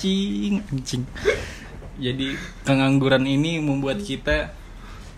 anjing 0.00 0.64
anjing 0.72 1.04
jadi 2.00 2.32
pengangguran 2.64 3.28
ini 3.28 3.60
membuat 3.60 4.00
kita 4.00 4.48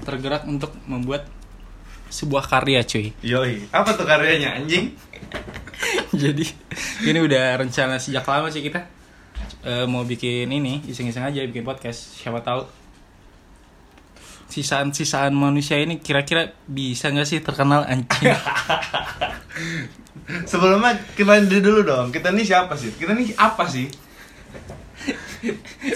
tergerak 0.02 0.42
untuk 0.50 0.74
membuat 0.90 1.30
sebuah 2.10 2.50
karya 2.50 2.82
cuy 2.82 3.14
Yoi, 3.22 3.62
apa 3.70 3.94
tuh 3.94 4.02
karyanya 4.02 4.58
anjing? 4.58 4.90
jadi 6.26 6.42
ini 7.06 7.18
udah 7.22 7.62
rencana 7.62 8.02
sejak 8.02 8.26
lama 8.26 8.50
sih 8.50 8.58
kita 8.58 8.82
Eh, 9.62 9.86
mau 9.86 10.02
bikin 10.02 10.50
ini 10.50 10.82
iseng-iseng 10.90 11.22
aja 11.22 11.46
bikin 11.46 11.62
podcast 11.62 12.18
siapa 12.18 12.42
tahu 12.42 12.66
sisaan-sisaan 14.50 15.30
manusia 15.30 15.78
ini 15.78 16.02
kira-kira 16.02 16.50
bisa 16.66 17.14
nggak 17.14 17.30
sih 17.30 17.38
terkenal 17.38 17.86
anjing 17.86 18.34
Sebelumnya 20.50 20.98
kenalin 21.14 21.46
dulu 21.46 21.82
dong. 21.82 22.08
Kita 22.10 22.34
nih 22.34 22.46
siapa 22.46 22.74
sih? 22.74 22.90
Kita 22.94 23.12
nih 23.12 23.34
apa 23.36 23.68
sih? 23.68 23.86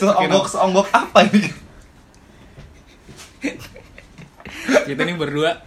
Seonggok 0.01 0.46
seonggok 0.51 0.88
apa 0.91 1.27
ini? 1.30 1.66
kita 4.87 5.02
ini 5.02 5.19
berdua 5.19 5.62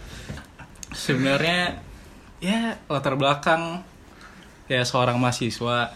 sebenarnya 0.96 1.80
ya 2.40 2.80
latar 2.88 3.20
belakang 3.20 3.84
ya 4.64 4.80
seorang 4.80 5.20
mahasiswa 5.20 5.92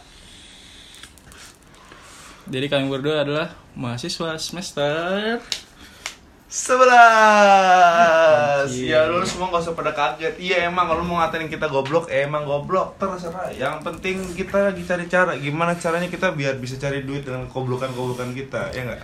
jadi 2.44 2.68
kami 2.68 2.92
berdua 2.92 3.24
adalah 3.24 3.56
mahasiswa 3.72 4.36
semester 4.36 5.40
Sebelas. 6.54 7.02
Ya 8.70 9.10
lu 9.10 9.26
semua 9.26 9.50
gak 9.50 9.66
usah 9.66 9.74
pada 9.74 9.90
kaget. 9.90 10.38
Iya 10.38 10.70
emang 10.70 10.86
kalau 10.86 11.02
mau 11.02 11.18
ngatain 11.18 11.50
kita 11.50 11.66
goblok, 11.66 12.06
eh, 12.06 12.30
emang 12.30 12.46
goblok 12.46 12.94
terserah. 12.94 13.50
Yang 13.50 13.82
penting 13.82 14.22
kita 14.38 14.70
lagi 14.70 14.86
cari 14.86 15.10
cara 15.10 15.34
gimana 15.34 15.74
caranya 15.74 16.06
kita 16.06 16.30
biar 16.30 16.62
bisa 16.62 16.78
cari 16.78 17.02
duit 17.02 17.26
dengan 17.26 17.50
kegoblokan-kogoblokan 17.50 18.30
kita, 18.32 18.70
ya 18.70 18.86
enggak? 18.86 19.02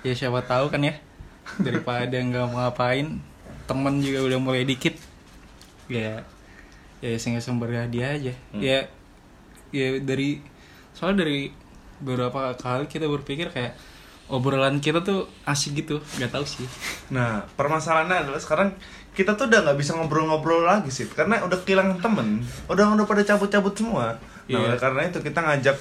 ya 0.00 0.14
siapa 0.14 0.38
tahu 0.46 0.70
kan 0.70 0.78
ya 0.78 0.94
daripada 1.58 2.14
nggak 2.14 2.44
mau 2.48 2.62
ngapain 2.62 3.18
temen 3.66 3.98
juga 3.98 4.30
udah 4.30 4.38
mulai 4.38 4.62
dikit 4.62 4.94
ya 5.90 6.22
ya 7.02 7.18
sehingga 7.18 7.42
sumber 7.42 7.74
dia 7.90 8.14
aja 8.14 8.30
Hmm. 8.54 8.62
ya 8.62 8.86
ya 9.74 9.98
dari 9.98 10.38
soalnya 10.94 11.26
dari 11.26 11.50
beberapa 11.98 12.54
kali 12.54 12.86
kita 12.86 13.10
berpikir 13.10 13.50
kayak 13.50 13.74
obrolan 14.28 14.78
kita 14.78 15.00
tuh 15.00 15.24
asik 15.44 15.80
gitu 15.80 16.00
nggak 16.16 16.30
tahu 16.30 16.44
sih 16.44 16.68
Nah, 17.08 17.44
permasalahannya 17.56 18.28
adalah 18.28 18.40
sekarang 18.40 18.76
kita 19.12 19.34
tuh 19.34 19.48
udah 19.48 19.64
nggak 19.64 19.78
bisa 19.80 19.98
ngobrol-ngobrol 19.98 20.62
lagi 20.62 20.94
sih, 20.94 21.10
karena 21.10 21.42
udah 21.42 21.58
kehilangan 21.58 21.98
temen, 21.98 22.38
udah 22.70 22.94
udah 22.94 23.02
pada 23.02 23.26
cabut-cabut 23.26 23.74
semua. 23.74 24.14
Nah, 24.14 24.46
Iya. 24.46 24.58
oleh 24.62 24.78
karena 24.78 25.00
itu 25.04 25.18
kita 25.18 25.42
ngajak 25.42 25.74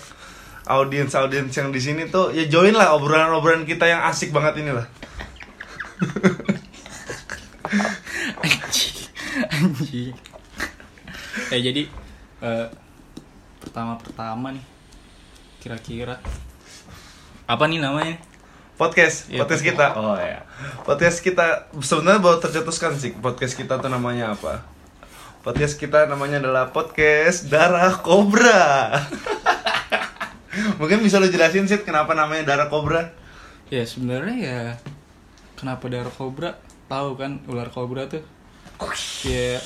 audiens-audiens 0.66 1.54
yang 1.54 1.70
di 1.70 1.78
sini 1.78 2.10
tuh 2.10 2.34
ya 2.34 2.50
join 2.50 2.74
lah 2.74 2.98
obrolan-obrolan 2.98 3.62
kita 3.64 3.86
yang 3.86 4.02
asik 4.04 4.34
banget 4.34 4.66
ini 4.66 4.72
lah. 4.74 4.88
anjing 8.44 8.98
anjing 9.52 10.14
eh 11.52 11.60
jadi 11.62 11.82
eh, 12.42 12.68
pertama-pertama 13.62 14.56
nih 14.56 14.66
kira-kira 15.60 16.16
apa 17.46 17.64
nih 17.66 17.80
namanya 17.80 18.16
Podcast, 18.78 19.26
podcast 19.34 19.42
podcast. 19.42 19.62
kita. 19.66 19.86
Oh 19.98 20.14
ya. 20.14 20.46
Podcast 20.86 21.18
kita 21.26 21.66
sebenarnya 21.82 22.22
baru 22.22 22.38
tercetuskan 22.38 22.94
sih 22.94 23.12
podcast 23.18 23.58
kita 23.58 23.82
tuh 23.82 23.90
namanya 23.90 24.38
apa? 24.38 24.62
Podcast 25.42 25.82
kita 25.82 26.06
namanya 26.06 26.38
adalah 26.38 26.70
podcast 26.70 27.50
Darah 27.50 27.98
Kobra. 28.06 28.94
Mungkin 30.80 31.02
bisa 31.02 31.18
lo 31.18 31.26
jelasin 31.26 31.66
sih 31.66 31.82
kenapa 31.82 32.14
namanya 32.14 32.54
Darah 32.54 32.70
Kobra? 32.70 33.28
ya 33.68 33.84
sebenarnya 33.84 34.36
ya 34.40 34.62
kenapa 35.60 35.92
darah 35.92 36.08
kobra 36.08 36.56
tahu 36.88 37.20
kan 37.20 37.44
ular 37.52 37.68
kobra 37.68 38.08
tuh 38.08 38.24
ya 39.28 39.60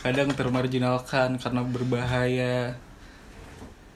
kadang 0.00 0.32
termarginalkan 0.32 1.36
karena 1.36 1.60
berbahaya 1.60 2.80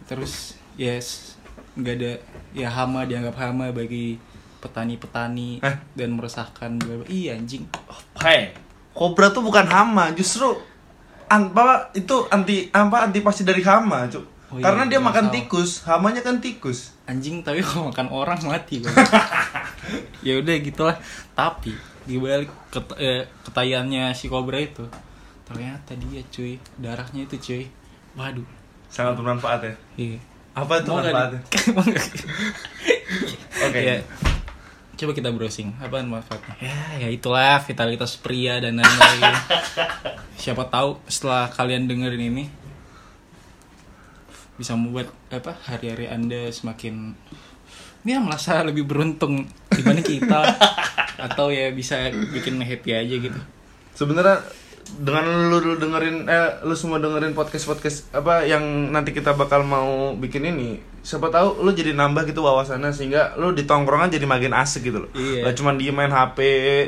terus 0.04 0.60
yes 0.76 1.32
nggak 1.80 1.96
ada 1.96 2.12
ya 2.52 2.68
hama 2.68 3.08
dianggap 3.08 3.40
hama 3.40 3.72
bagi 3.72 4.20
petani-petani 4.62 5.58
dan 5.92 6.08
meresahkan 6.12 6.70
bla 6.76 7.02
iya 7.06 7.34
anjing 7.34 7.66
Hei, 8.16 8.54
kobra 8.92 9.28
tuh 9.28 9.42
bukan 9.42 9.66
hama, 9.66 10.14
justru 10.14 10.46
an 11.26 11.50
apa 11.50 11.90
itu 11.92 12.14
anti 12.28 12.70
apa 12.70 13.02
antipasti 13.02 13.42
dari 13.42 13.60
hama, 13.60 14.06
Cuk. 14.06 14.22
Oh 14.48 14.56
iya, 14.56 14.62
Karena 14.62 14.84
dia 14.84 15.00
makan 15.00 15.26
salah. 15.26 15.34
tikus, 15.34 15.70
hamanya 15.82 16.20
kan 16.20 16.36
tikus. 16.38 16.92
anjing 17.02 17.40
tapi 17.40 17.58
kalau 17.60 17.88
makan 17.88 18.08
orang 18.08 18.38
mati 18.42 18.78
ya 20.22 20.38
udah 20.38 20.54
gitulah 20.60 20.94
tapi 21.32 21.74
di 22.02 22.14
balik 22.16 22.46
ket, 22.68 22.86
eh, 22.96 23.26
ketayannya 23.42 24.12
si 24.12 24.26
kobra 24.26 24.56
itu 24.56 24.86
ternyata 25.42 25.92
dia 25.98 26.22
cuy 26.24 26.56
darahnya 26.76 27.24
itu 27.24 27.36
cuy 27.36 27.64
waduh 28.14 28.46
Sangat 28.86 29.16
bermanfaat 29.16 29.60
ya. 29.62 29.74
iya 29.98 30.18
Apa 30.52 30.78
itu 30.78 30.90
manfaatnya? 30.92 31.40
di- 31.42 31.72
mau 31.72 31.82
nggak? 31.82 32.06
Coba 35.02 35.18
kita 35.18 35.34
browsing. 35.34 35.74
Apa 35.82 35.98
manfaatnya? 36.06 36.54
Ya 36.62 36.78
ya 37.02 37.08
itulah 37.10 37.58
vitalitas 37.58 38.14
pria 38.14 38.62
dan 38.62 38.78
lain-lain. 38.78 39.34
Siapa 40.38 40.70
tahu 40.70 41.02
setelah 41.10 41.50
kalian 41.50 41.90
dengerin 41.90 42.22
ini 42.22 42.46
bisa 44.54 44.78
membuat 44.78 45.10
apa 45.34 45.58
hari-hari 45.66 46.06
anda 46.06 46.46
semakin 46.54 47.18
ya 48.06 48.22
merasa 48.22 48.62
lebih 48.62 48.86
beruntung 48.86 49.50
dibanding 49.74 50.06
kita. 50.06 50.38
Atau 51.18 51.50
ya 51.50 51.74
bisa 51.74 52.06
bikin 52.30 52.62
happy 52.62 52.94
aja 52.94 53.14
gitu. 53.18 53.40
Sebenarnya 53.98 54.38
dengan 55.02 55.50
lu, 55.50 55.58
lu 55.66 55.82
dengerin 55.82 56.30
eh 56.30 56.62
lu 56.62 56.78
semua 56.78 57.02
dengerin 57.02 57.34
podcast-podcast 57.34 58.14
apa 58.14 58.46
yang 58.46 58.94
nanti 58.94 59.10
kita 59.10 59.34
bakal 59.34 59.66
mau 59.66 60.14
bikin 60.14 60.46
ini, 60.46 60.78
siapa 61.02 61.28
tahu 61.28 61.60
lu 61.60 61.70
jadi 61.70 61.92
nambah 61.92 62.24
gitu 62.24 62.40
wawasannya 62.40 62.90
sehingga 62.90 63.34
lu 63.34 63.50
di 63.50 63.62
tongkrongan 63.62 64.06
jadi 64.08 64.22
makin 64.22 64.54
asik 64.54 64.86
gitu 64.86 65.02
loh. 65.02 65.10
Iya. 65.12 65.50
Gak 65.50 65.58
cuma 65.58 65.74
diem 65.74 65.90
main 65.90 66.08
HP, 66.08 66.38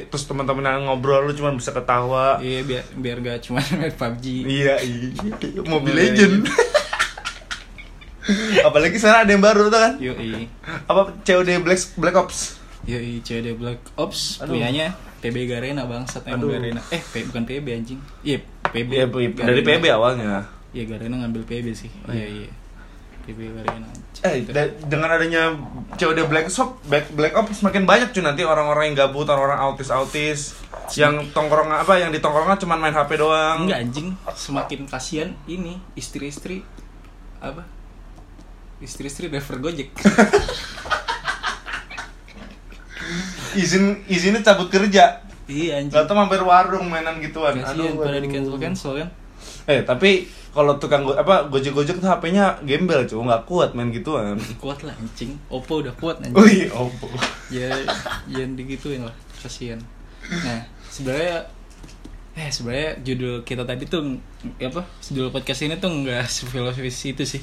terus 0.07 0.23
teman-teman 0.25 0.63
yang 0.63 0.87
ngobrol 0.87 1.21
lu 1.21 1.33
cuma 1.33 1.51
bisa 1.51 1.71
ketawa. 1.71 2.39
iya 2.39 2.63
biar 2.63 2.83
biar 2.95 3.17
gak 3.21 3.39
cuma 3.43 3.59
main 3.75 3.91
PUBG 3.91 4.47
Iya, 4.47 4.75
iya. 4.79 5.09
Mobile 5.67 5.67
Mobile 5.67 5.97
Legend. 5.97 6.47
Apalagi 8.65 8.97
sekarang 8.97 9.29
ada 9.29 9.31
yang 9.31 9.45
baru 9.45 9.69
tuh 9.69 9.77
kan? 9.77 9.93
yoi 10.01 10.49
Apa 10.89 11.13
COD 11.21 11.61
Black 11.61 11.81
Black 11.95 12.17
Ops? 12.17 12.57
yoi 12.89 13.21
COD 13.21 13.53
Black 13.53 13.81
Ops 14.01 14.41
Aduh. 14.41 14.57
punyanya 14.57 14.97
PB 15.21 15.37
Garena 15.45 15.85
bangsat 15.85 16.25
emang. 16.25 16.49
Garena 16.49 16.81
eh 16.89 17.01
P, 17.01 17.25
bukan 17.29 17.45
PB 17.45 17.67
anjing 17.75 18.01
iya 18.23 18.41
PB 18.65 18.91
Iya, 18.93 19.05
dari. 19.35 19.61
PB 19.61 19.85
awalnya. 19.91 20.49
Iya 20.73 20.85
Garena 20.87 21.21
ngambil 21.21 21.45
PB 21.45 21.67
sih. 21.73 21.91
Oh, 22.05 22.13
iya 22.13 22.25
iya. 22.25 22.49
Garena. 23.25 23.89
Eh, 24.25 24.45
da- 24.49 24.73
dengan 24.85 25.09
adanya 25.09 25.53
COD 25.97 26.29
Black 26.29 26.49
Ops, 26.49 26.61
Black, 26.85 27.09
Black 27.13 27.33
Ops 27.33 27.61
semakin 27.61 27.85
banyak 27.85 28.13
cuy 28.13 28.21
nanti 28.21 28.45
orang-orang 28.45 28.93
yang 28.93 29.09
gabut, 29.09 29.25
orang-orang 29.25 29.61
autis-autis 29.61 30.57
yang 30.97 31.25
tongkrong 31.33 31.73
apa 31.73 31.97
yang 31.97 32.13
di 32.13 32.21
tongkrongan 32.21 32.61
cuma 32.61 32.77
main 32.77 32.93
HP 32.93 33.17
doang. 33.17 33.65
Enggak 33.65 33.81
anjing, 33.81 34.09
semakin 34.33 34.81
kasihan 34.85 35.31
ini 35.45 35.81
istri-istri 35.93 36.61
apa? 37.41 37.65
Istri-istri 38.81 39.33
driver 39.33 39.57
Gojek. 39.61 39.89
Izin 43.55 44.03
izinnya 44.09 44.43
cabut 44.43 44.69
kerja. 44.69 45.21
iya 45.47 45.79
anjing. 45.81 45.93
Gak 45.93 46.05
tau 46.09 46.17
mampir 46.17 46.41
warung 46.41 46.89
mainan 46.89 47.21
gituan. 47.21 47.55
Kasihan 47.57 47.97
pada 47.97 48.19
di 48.19 48.29
cancel 48.29 48.57
cancel 48.57 48.93
kan. 49.01 49.09
Eh, 49.65 49.81
tapi 49.81 50.25
kalau 50.51 50.77
tukang 50.77 51.03
go- 51.03 51.15
apa 51.15 51.49
gojek-gojek 51.49 51.99
tuh 51.99 52.07
HP-nya 52.07 52.63
gembel 52.63 53.03
cuy, 53.03 53.19
nggak 53.19 53.43
kuat 53.45 53.71
main 53.73 53.91
gituan. 53.91 54.39
Kuat 54.57 54.81
lah 54.81 54.95
anjing. 54.95 55.35
Oppo 55.49 55.81
udah 55.81 55.95
kuat 55.95 56.21
anjing. 56.21 56.37
Wih, 56.37 56.71
Oppo. 56.71 57.11
ya 57.49 57.71
jangan 58.27 58.55
digituin 58.55 59.03
lah 59.03 59.15
kasihan 59.37 59.77
nah 60.25 60.57
sebenarnya 60.89 61.45
eh 62.35 62.49
sebenarnya 62.49 62.97
judul 63.05 63.45
kita 63.45 63.61
tadi 63.63 63.85
tuh 63.85 64.01
ng- 64.01 64.17
apa 64.59 64.81
judul 65.05 65.29
podcast 65.29 65.61
ini 65.63 65.77
tuh 65.77 65.93
nggak 65.93 66.25
filosofis 66.51 66.97
itu 67.05 67.25
sih 67.29 67.43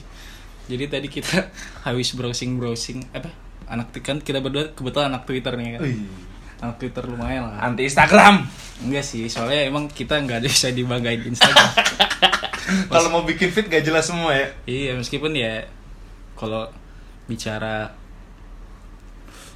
jadi 0.65 0.89
tadi 0.89 1.05
kita 1.05 1.53
habis 1.85 2.09
browsing 2.11 2.57
browsing 2.57 3.05
apa 3.13 3.29
anak 3.69 3.93
kan 4.01 4.17
kita 4.17 4.41
berdua 4.41 4.73
kebetulan 4.73 5.13
anak 5.13 5.23
twitter 5.23 5.53
nih 5.53 5.77
kan 5.77 5.81
Wih. 5.85 6.09
Anak 6.61 6.77
twitter 6.77 7.03
lumayan 7.09 7.49
lah 7.49 7.57
Anti 7.65 7.89
Instagram. 7.89 8.45
enggak 8.85 9.05
sih 9.05 9.25
soalnya 9.27 9.67
emang 9.67 9.89
kita 9.89 10.21
nggak 10.21 10.41
bisa 10.47 10.69
dibanggain 10.69 11.21
di 11.21 11.33
instagram 11.33 11.69
Kalau 12.71 13.11
mau 13.11 13.27
bikin 13.27 13.51
fit 13.51 13.67
gak 13.67 13.83
jelas 13.83 14.07
semua 14.07 14.31
ya. 14.31 14.47
iya 14.63 14.95
meskipun 14.95 15.35
ya 15.35 15.67
kalau 16.39 16.71
bicara 17.27 17.91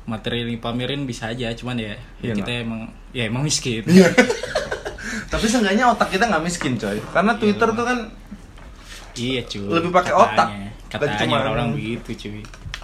materi 0.06 0.44
yang 0.44 0.52
dipamerin 0.52 1.08
bisa 1.08 1.32
aja 1.32 1.50
cuman 1.56 1.80
ya, 1.80 1.96
ya 2.20 2.30
Iya, 2.30 2.34
kita 2.44 2.52
emang 2.62 2.82
ya 3.16 3.24
emang 3.26 3.48
miskin 3.48 3.86
Tapi 5.32 5.46
seenggaknya 5.50 5.90
otak 5.90 6.14
kita 6.14 6.30
nggak 6.30 6.44
miskin 6.46 6.78
coy. 6.78 7.02
Karena 7.12 7.34
Twitter 7.36 7.68
tuh 7.74 7.86
kan 7.86 8.00
Iya 9.16 9.42
cuy. 9.48 9.68
Lebih 9.68 9.92
pakai 9.92 10.14
otak. 10.14 10.48
Katanya. 10.92 11.16
Katanya 11.18 11.36
orang-orang 11.42 11.70
begitu 11.76 12.12
cuy. 12.28 12.42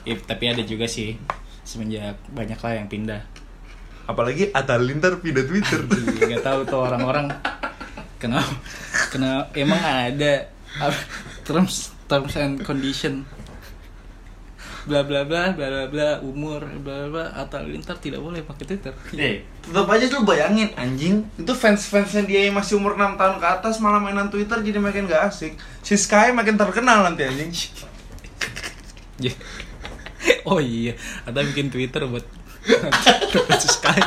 Eh, 0.09 0.17
tapi 0.19 0.50
ada 0.50 0.63
juga 0.65 0.89
sih 0.89 1.15
semenjak 1.62 2.17
banyak 2.33 2.57
lah 2.57 2.74
yang 2.74 2.89
pindah 2.89 3.21
Apalagi 4.12 4.52
Atta 4.52 4.75
Lintar 4.75 5.24
pindah 5.24 5.48
Twitter. 5.48 5.80
Iya, 5.88 6.36
nggak 6.36 6.44
tahu 6.44 6.60
tuh 6.68 6.80
orang-orang 6.84 7.31
kenapa 8.22 8.54
kenapa 9.10 9.50
emang 9.58 9.81
ada 9.81 10.52
terms 11.42 11.90
terms 12.06 12.38
and 12.38 12.62
condition 12.62 13.25
bla 14.86 15.06
bla 15.06 15.22
bla 15.25 15.54
bla 15.54 15.68
bla 15.69 15.86
bla 15.90 16.10
umur 16.25 16.66
bla 16.81 17.06
bla 17.06 17.10
bla 17.10 17.25
atau 17.38 17.62
lintar 17.62 18.02
tidak 18.02 18.18
boleh 18.18 18.42
pakai 18.42 18.66
twitter 18.66 18.94
Eh, 19.13 19.46
tetap 19.62 19.86
aja 19.86 20.10
lu 20.10 20.25
bayangin 20.25 20.74
anjing 20.74 21.22
itu 21.38 21.54
fans-fansnya 21.54 22.25
dia 22.25 22.50
yang 22.50 22.58
masih 22.58 22.81
umur 22.81 22.98
6 22.98 23.13
tahun 23.13 23.38
ke 23.38 23.48
atas 23.48 23.78
malah 23.78 24.02
mainan 24.02 24.34
Twitter 24.34 24.58
jadi 24.58 24.81
makin 24.81 25.06
gak 25.06 25.30
asik. 25.30 25.54
Si 25.86 25.94
Sky 25.94 26.34
makin 26.34 26.58
terkenal 26.58 27.06
nanti 27.06 27.30
anjing. 27.30 27.54
Ya. 29.22 29.38
oh 30.50 30.58
iya 30.58 30.98
atau 31.30 31.46
bikin 31.46 31.69
twitter 31.69 32.10
buat 32.10 32.25
buat 32.66 33.62
sky 33.75 34.02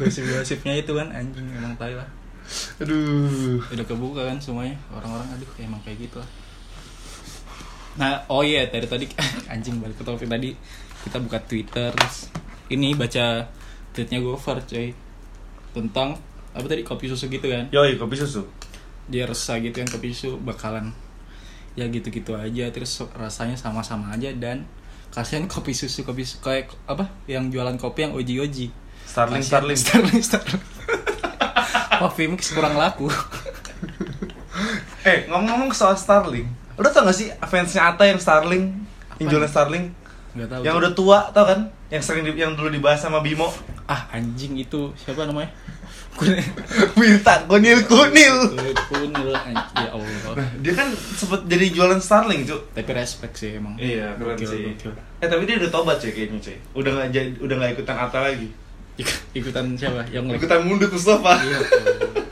gosip-gosipnya 0.00 0.80
itu 0.80 0.92
kan. 0.96 1.08
Anjing 1.12 1.46
emang 1.52 1.76
tai 1.76 1.92
lah. 1.92 2.08
Aduh. 2.82 3.60
udah 3.62 3.86
kebuka 3.86 4.24
kan 4.24 4.40
semuanya. 4.40 4.76
Orang-orang 4.90 5.28
aduh 5.36 5.50
emang 5.60 5.80
kayak 5.84 6.08
gitu 6.08 6.16
lah. 6.18 6.30
Nah 8.00 8.12
oh 8.32 8.40
iya 8.40 8.64
dari 8.70 8.88
tadi 8.88 9.06
anjing 9.52 9.78
balik 9.78 10.00
ke 10.00 10.04
topik 10.04 10.28
tadi. 10.28 10.56
Kita 11.04 11.16
buka 11.20 11.40
twitter 11.44 11.92
terus 11.92 12.28
ini 12.72 12.96
baca 12.96 13.44
tweetnya 13.92 14.24
Gofar 14.24 14.64
coy. 14.64 14.92
Tentang 15.76 16.16
apa 16.50 16.66
tadi 16.66 16.82
kopi 16.82 17.06
susu 17.06 17.30
gitu 17.30 17.46
kan? 17.46 17.70
Yoi, 17.70 17.94
kopi 18.00 18.16
susu. 18.16 18.44
dia 19.10 19.26
resah 19.26 19.58
gitu 19.58 19.74
kan 19.74 19.90
kopi 19.90 20.14
susu 20.14 20.38
bakalan 20.38 20.94
ya 21.72 21.86
gitu-gitu 21.86 22.34
aja 22.34 22.66
terus 22.68 22.90
rasanya 23.12 23.54
sama-sama 23.54 24.10
aja 24.10 24.30
dan 24.32 24.66
kasihan 25.08 25.44
kopi 25.44 25.70
susu 25.70 26.02
kopi 26.02 26.22
susu 26.22 26.38
kayak 26.40 26.70
apa 26.84 27.06
yang 27.24 27.48
jualan 27.48 27.74
kopi 27.74 28.04
yang 28.04 28.12
oji 28.12 28.36
oji 28.38 28.66
Starling, 29.02 29.40
Starling. 29.40 29.74
Starling 29.74 30.22
Starling 30.28 30.62
Coffee 31.96 32.26
mix 32.26 32.50
kurang 32.50 32.74
laku 32.74 33.10
Eh, 35.00 35.24
ngomong-ngomong 35.26 35.72
soal 35.72 35.96
Starling. 35.96 36.44
Lu 36.76 36.86
tau 36.86 37.02
gak 37.02 37.16
sih 37.16 37.32
fansnya 37.42 37.88
Atta 37.88 38.04
yang 38.04 38.20
Starling? 38.20 38.76
Yang 39.16 39.28
jualan 39.30 39.48
Starling? 39.48 39.84
nggak 40.30 40.46
tahu 40.46 40.60
Yang 40.62 40.70
tuh. 40.70 40.80
udah 40.80 40.92
tua, 40.94 41.18
tau 41.32 41.44
kan? 41.44 41.60
Yang 41.88 42.02
sering 42.04 42.22
di- 42.22 42.38
yang 42.38 42.54
dulu 42.54 42.68
dibahas 42.68 43.00
sama 43.00 43.18
Bimo. 43.18 43.50
ah 43.84 44.06
anjing 44.12 44.54
itu 44.54 44.94
siapa 44.96 45.26
namanya 45.26 45.50
Kunil 46.10 46.42
Winta, 46.94 47.34
Kunil 47.44 47.78
Kunil. 47.84 48.36
Kunil 48.86 49.30
ya 49.30 49.88
Allah 49.88 50.08
Nah, 50.30 50.48
dia 50.58 50.72
kan 50.72 50.88
sempet 50.92 51.46
jadi 51.46 51.70
jualan 51.70 51.98
Starling, 51.98 52.44
Cuk. 52.44 52.70
tapi 52.70 52.90
respect 52.92 53.34
sih 53.34 53.56
emang 53.56 53.74
Iya, 53.74 54.14
keren 54.14 54.34
Gokil, 54.34 54.46
sih. 54.46 54.62
gokil. 54.68 54.92
Eh, 55.18 55.26
tapi 55.26 55.42
dia 55.44 55.56
udah 55.58 55.70
tobat 55.70 55.96
cuy 55.96 56.10
kayaknya, 56.10 56.38
cuy. 56.38 56.56
Udah 56.74 56.90
gak 56.94 57.08
jadi 57.10 57.30
udah 57.36 57.54
gak 57.56 57.70
ikutan 57.74 57.96
Atta 57.96 58.18
lagi. 58.22 58.48
Ik- 58.94 59.20
ikutan 59.34 59.64
siapa 59.74 60.04
yang 60.08 60.28
Ikutan 60.28 60.60
mundut 60.62 60.90
Mustafa. 60.90 61.40
Iya, 61.40 61.58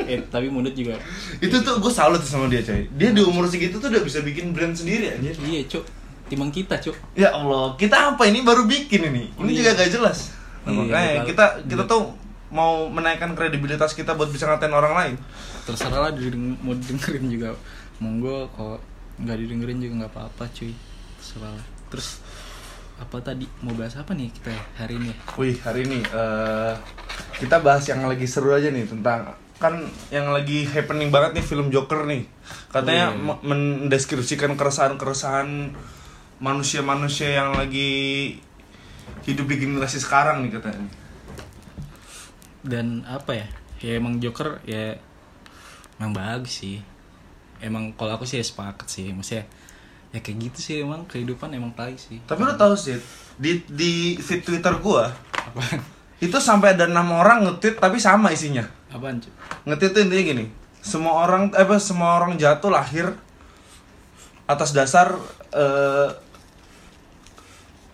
eh 0.06 0.20
tapi 0.26 0.48
mundut 0.48 0.72
juga 0.72 0.96
itu 1.36 1.52
tuh 1.54 1.74
gue 1.78 1.92
salut 1.92 2.16
sama 2.18 2.48
dia 2.48 2.64
coy 2.64 2.80
dia 2.90 3.12
di 3.12 3.20
umur 3.20 3.44
segitu 3.44 3.76
tuh 3.76 3.92
udah 3.92 4.00
bisa 4.00 4.24
bikin 4.24 4.56
brand 4.56 4.72
sendiri 4.72 5.12
anjir 5.12 5.36
iya 5.44 5.60
cuk 5.68 5.84
timang 6.24 6.48
kita 6.48 6.80
cuk 6.80 6.96
ya 7.12 7.28
Allah 7.28 7.76
kita 7.76 8.16
apa 8.16 8.24
ini 8.24 8.40
baru 8.40 8.64
bikin 8.64 9.04
ini 9.04 9.28
ini 9.36 9.50
Iya. 9.52 9.56
juga 9.68 9.70
gak 9.76 9.90
jelas 9.92 10.18
Nah, 10.64 10.72
Iya, 10.72 10.80
makanya 10.82 11.12
kita 11.24 11.44
kita 11.62 11.82
tuh 11.84 12.08
mau 12.48 12.88
menaikkan 12.88 13.32
kredibilitas 13.32 13.92
kita 13.92 14.12
buat 14.12 14.28
bisa 14.28 14.44
ngatain 14.44 14.72
orang 14.72 14.94
lain. 14.94 15.14
Terserah 15.64 16.00
lah 16.00 16.12
dideng- 16.12 16.56
mau 16.58 16.72
dengerin 16.72 17.28
juga. 17.28 17.52
Monggo 17.98 18.48
kalau 18.52 18.76
nggak 19.18 19.36
didengerin 19.36 19.78
juga 19.78 19.94
nggak 20.00 20.12
apa-apa 20.12 20.44
cuy. 20.50 20.72
Terserah 21.18 21.52
lah. 21.52 21.66
Terus 21.88 22.24
apa 22.96 23.16
tadi? 23.20 23.44
Mau 23.60 23.72
bahas 23.72 23.94
apa 23.94 24.10
nih 24.10 24.28
kita 24.30 24.50
hari 24.76 24.96
ini? 24.96 25.12
Wih 25.34 25.56
hari 25.60 25.84
ini 25.84 25.98
eh, 26.02 26.74
kita 27.36 27.58
bahas 27.58 27.84
yang 27.84 28.02
lagi 28.02 28.24
seru 28.24 28.50
aja 28.50 28.68
nih 28.68 28.84
tentang 28.84 29.32
kan 29.58 29.74
yang 30.08 30.30
lagi 30.30 30.62
happening 30.64 31.10
banget 31.10 31.34
nih 31.34 31.44
film 31.44 31.68
Joker 31.68 32.06
nih. 32.06 32.22
Katanya 32.70 33.10
Oh, 33.10 33.14
iya. 33.14 33.22
me- 33.34 33.42
mendeskripsikan 33.44 34.54
keresahan-keresahan 34.54 35.74
manusia-manusia 36.38 37.34
yang 37.34 37.50
lagi 37.52 38.38
hidup 39.26 39.44
di 39.44 39.56
generasi 39.58 39.98
sekarang 39.98 40.46
nih 40.46 40.54
katanya 40.54 40.86
dan 42.68 43.02
apa 43.08 43.32
ya? 43.34 43.46
Ya 43.80 43.92
emang 43.96 44.20
Joker 44.20 44.60
ya 44.68 45.00
emang 45.98 46.12
bagus 46.12 46.60
sih. 46.60 46.78
Emang 47.58 47.90
kalau 47.96 48.14
aku 48.14 48.28
sih 48.28 48.38
ya 48.38 48.44
sepakat 48.44 48.86
sih. 48.86 49.10
Maksudnya 49.10 49.48
ya 50.08 50.24
kayak 50.24 50.38
gitu 50.48 50.58
sih 50.60 50.74
emang 50.80 51.04
kehidupan 51.04 51.52
emang 51.52 51.72
tai 51.76 51.96
sih. 52.00 52.20
Tapi 52.24 52.40
lo 52.40 52.56
tau 52.56 52.72
sih, 52.72 52.96
di 53.36 53.60
di 53.68 54.16
feed 54.16 54.40
Twitter 54.44 54.72
gua 54.80 55.12
apaan? 55.36 55.80
itu 56.18 56.34
sampai 56.40 56.74
ada 56.74 56.90
enam 56.90 57.14
orang 57.14 57.46
nge-tweet 57.46 57.78
tapi 57.78 58.00
sama 58.00 58.32
isinya. 58.32 58.64
apaan 58.88 59.20
cuy 59.20 59.30
Nge-tweet 59.68 59.92
tuh 59.92 60.00
intinya 60.08 60.24
gini, 60.24 60.44
semua 60.80 61.28
orang 61.28 61.52
eh 61.52 61.60
apa 61.60 61.76
semua 61.76 62.16
orang 62.16 62.40
jatuh 62.40 62.72
lahir 62.72 63.12
atas 64.48 64.72
dasar 64.72 65.12
eh, 65.52 66.08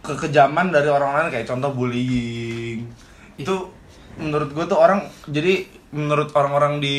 kekejaman 0.06 0.70
dari 0.70 0.86
orang 0.86 1.18
lain. 1.18 1.28
Kayak 1.34 1.50
contoh 1.50 1.74
bullying. 1.74 2.86
Itu 3.34 3.73
menurut 4.18 4.50
gua 4.54 4.64
tuh 4.66 4.78
orang 4.78 5.06
jadi 5.26 5.66
menurut 5.94 6.30
orang-orang 6.34 6.82
di 6.82 6.98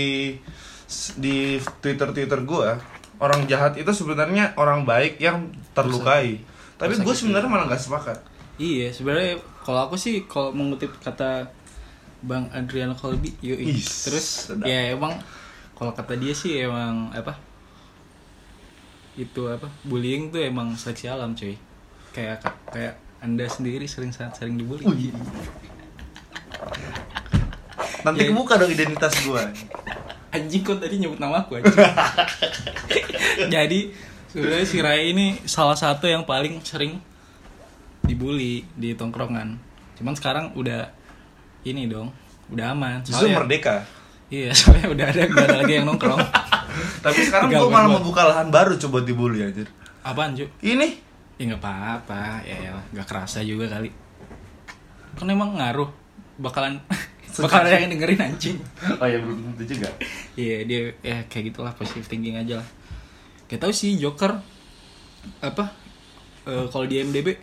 di 1.17 1.57
Twitter-Twitter 1.81 2.45
gua, 2.45 2.77
orang 3.19 3.47
jahat 3.47 3.75
itu 3.79 3.89
sebenarnya 3.91 4.53
orang 4.59 4.83
baik 4.83 5.19
yang 5.19 5.51
terlukai. 5.75 6.39
Tapi 6.75 6.91
gue 6.95 7.03
Tersakiti. 7.03 7.19
sebenarnya 7.23 7.49
malah 7.49 7.65
nggak 7.71 7.81
sepakat. 7.81 8.17
Iya, 8.59 8.91
sebenarnya 8.91 9.39
kalau 9.63 9.87
aku 9.87 9.95
sih 9.95 10.27
kalau 10.27 10.51
mengutip 10.51 10.91
kata 10.99 11.47
Bang 12.23 12.51
Adrian 12.51 12.91
Colby, 12.95 13.31
yoi. 13.39 13.75
Is, 13.75 14.07
Terus 14.07 14.25
sedap. 14.51 14.67
ya 14.67 14.91
emang 14.95 15.15
kalau 15.75 15.91
kata 15.95 16.15
dia 16.19 16.31
sih 16.35 16.59
emang 16.63 17.11
apa? 17.15 17.35
Itu 19.15 19.47
apa? 19.47 19.71
Bullying 19.87 20.31
tuh 20.31 20.43
emang 20.43 20.75
seleksi 20.75 21.07
alam, 21.07 21.35
cuy. 21.35 21.55
Kayak 22.11 22.43
kayak 22.71 22.99
Anda 23.23 23.47
sendiri 23.47 23.87
sering 23.87 24.11
sering 24.11 24.59
dibully. 24.59 25.11
Nanti 28.01 28.21
Ya. 28.21 28.29
kebuka 28.29 28.53
dong 28.55 28.69
identitas 28.69 29.13
gua. 29.23 29.49
Anjing 30.29 30.61
kok 30.61 30.77
tadi 30.77 30.95
nyebut 30.97 31.17
nama 31.17 31.41
aku 31.41 31.57
anjing. 31.57 31.73
Jadi 33.55 33.79
sebenarnya 34.29 34.67
si 34.67 34.77
Rai 34.79 35.09
ini 35.09 35.39
salah 35.43 35.73
satu 35.73 36.05
yang 36.05 36.21
paling 36.23 36.61
sering 36.61 36.99
dibully 38.03 38.61
di 38.73 38.93
tongkrongan. 38.93 39.57
Cuman 39.95 40.13
sekarang 40.13 40.45
udah 40.53 40.91
ini 41.63 41.87
dong, 41.87 42.13
udah 42.51 42.71
aman. 42.71 43.01
Justru 43.01 43.31
merdeka. 43.31 43.81
Iya, 44.27 44.53
soalnya 44.57 44.91
udah 44.91 45.05
ada 45.09 45.21
gak 45.25 45.45
ada 45.45 45.57
lagi 45.61 45.73
yang 45.73 45.85
nongkrong. 45.87 46.19
Tapi 47.05 47.19
sekarang 47.23 47.49
gua 47.49 47.65
malah 47.65 47.87
gua. 47.87 47.95
membuka 47.97 48.21
lahan 48.25 48.47
baru 48.51 48.75
coba 48.77 49.01
dibully 49.01 49.41
anjir. 49.41 49.65
Apaan, 50.01 50.37
Ju? 50.37 50.45
Ini 50.61 51.01
Ya 51.35 51.51
nggak 51.51 51.59
apa-apa, 51.59 52.39
ya 52.47 52.55
ya 52.55 52.71
nggak 52.95 53.03
kerasa 53.03 53.43
juga 53.43 53.67
kali. 53.67 53.91
Kan 55.19 55.27
emang 55.27 55.59
ngaruh, 55.59 55.91
bakalan 56.37 56.79
bakalan 57.43 57.67
ada 57.67 57.79
yang 57.83 57.91
dengerin 57.91 58.21
anjing. 58.21 58.57
Oh 58.99 59.07
ya 59.07 59.19
belum 59.19 59.55
tentu 59.55 59.75
juga. 59.75 59.89
Iya 60.35 60.57
dia 60.63 60.79
ya 61.03 61.17
kayak 61.27 61.51
gitulah 61.51 61.73
positive 61.75 62.07
thinking 62.07 62.35
aja 62.35 62.59
lah. 62.63 62.67
Kayak 63.45 63.67
tahu 63.67 63.73
sih 63.75 63.95
Joker 63.95 64.39
apa 65.41 65.73
eh, 66.45 66.65
kalau 66.69 66.85
di 66.85 67.01
MDB 67.01 67.35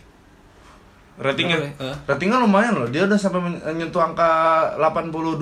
Ratingnya 1.12 1.58
ya? 1.60 1.70
Eh. 1.92 1.96
Ratingnya 2.08 2.40
lumayan 2.40 2.72
loh. 2.72 2.88
Dia 2.88 3.04
udah 3.04 3.20
sampai 3.20 3.44
men- 3.44 3.60
nyentuh 3.76 4.00
angka 4.00 4.32
82. 4.80 5.36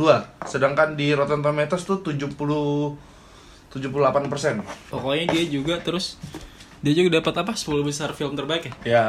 Sedangkan 0.44 0.98
di 0.98 1.14
Rotten 1.14 1.40
Tomatoes 1.40 1.86
tuh 1.86 2.02
70 2.02 2.34
78%. 3.70 4.90
pokoknya 4.90 5.24
dia 5.30 5.44
juga 5.46 5.78
terus 5.78 6.18
dia 6.82 6.90
juga 6.90 7.22
dapat 7.22 7.46
apa 7.46 7.52
10 7.54 7.86
besar 7.86 8.10
film 8.18 8.34
terbaik 8.34 8.66
ya. 8.66 8.74
Ya, 8.82 9.04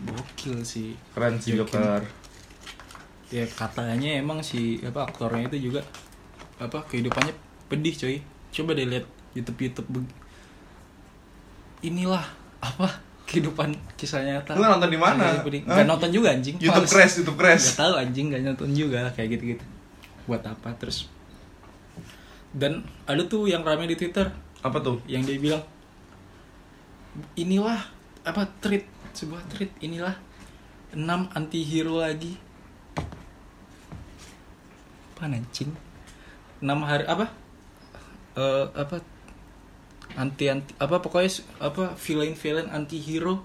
Gokil 0.00 0.64
sih. 0.64 0.96
keren 1.12 1.36
sih. 1.36 1.60
Joker. 1.60 2.00
Ya 3.32 3.48
katanya 3.48 4.20
emang 4.20 4.44
si 4.44 4.76
apa 4.84 5.08
aktornya 5.08 5.48
itu 5.48 5.72
juga 5.72 5.80
apa 6.60 6.84
kehidupannya 6.84 7.32
pedih 7.72 7.96
coy. 7.96 8.20
Coba 8.52 8.76
deh 8.76 8.84
lihat 8.84 9.08
YouTube 9.32 9.58
YouTube 9.64 10.04
inilah 11.80 12.22
apa 12.60 13.00
kehidupan 13.24 13.72
kisah 13.96 14.20
nyata. 14.20 14.52
Lu 14.54 14.68
nonton 14.68 14.92
di 14.92 15.00
mana? 15.00 15.40
Nggak 15.40 15.88
nonton 15.88 16.12
juga 16.12 16.36
anjing. 16.36 16.60
YouTube 16.60 16.84
Males. 16.84 16.92
Crash, 16.92 17.14
YouTube 17.24 17.38
Crash. 17.40 17.64
Gak 17.72 17.80
tahu 17.80 17.94
anjing 17.96 18.26
gak 18.28 18.44
nonton 18.44 18.70
juga 18.76 19.08
kayak 19.16 19.40
gitu-gitu. 19.40 19.64
Buat 20.28 20.44
apa 20.44 20.76
terus? 20.76 21.08
Dan 22.52 22.84
ada 23.08 23.24
tuh 23.24 23.48
yang 23.48 23.64
rame 23.64 23.88
di 23.88 23.96
Twitter 23.96 24.28
Apa 24.60 24.76
tuh? 24.84 25.00
yang 25.08 25.24
dia 25.24 25.40
bilang 25.40 25.64
inilah 27.32 27.80
apa 28.28 28.44
treat 28.60 28.84
sebuah 29.16 29.40
treat 29.48 29.72
inilah 29.80 30.12
enam 30.92 31.28
anti 31.32 31.64
hero 31.64 32.00
lagi 32.00 32.36
apa 35.22 35.38
anjing? 35.38 35.70
Enam 36.58 36.82
hari 36.82 37.06
apa? 37.06 37.30
Eh 38.34 38.66
apa? 38.74 38.98
Anti 40.18 40.50
anti 40.50 40.74
apa 40.82 40.98
pokoknya 40.98 41.30
apa 41.62 41.94
villain 41.94 42.34
villain 42.34 42.66
anti 42.74 42.98
hero 42.98 43.38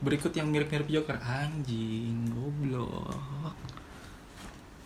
berikut 0.00 0.32
yang 0.32 0.48
mirip 0.48 0.72
mirip 0.72 0.88
Joker. 0.88 1.20
Anjing 1.20 2.32
goblok. 2.32 3.52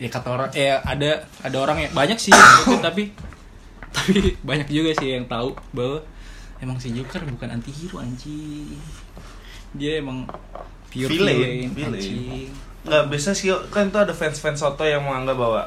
Ya 0.03 0.11
kata 0.11 0.29
orang 0.35 0.51
eh 0.59 0.75
ada 0.75 1.23
ada 1.47 1.57
orang 1.63 1.87
yang 1.87 1.93
banyak 1.95 2.19
sih 2.19 2.35
itu 2.35 2.75
tapi 2.87 3.15
tapi 3.95 4.35
banyak 4.43 4.67
juga 4.67 4.91
sih 4.99 5.15
yang 5.15 5.31
tahu 5.31 5.55
bahwa 5.71 6.03
emang 6.59 6.83
si 6.83 6.91
Joker 6.91 7.23
bukan 7.31 7.55
anti 7.55 7.71
hero 7.71 8.03
anjing. 8.03 8.75
Dia 9.79 10.03
emang 10.03 10.27
pure 10.91 11.07
Villain, 11.09 11.71
villain, 11.71 11.71
villain. 11.79 12.03
anjing. 12.03 12.51
Nggak 12.83 13.05
bisa 13.15 13.31
sih 13.31 13.55
kan 13.71 13.87
itu 13.95 13.99
ada 14.03 14.11
fans 14.11 14.43
fans 14.43 14.59
soto 14.59 14.83
yang 14.83 15.07
menganggap 15.07 15.39
bahwa 15.39 15.63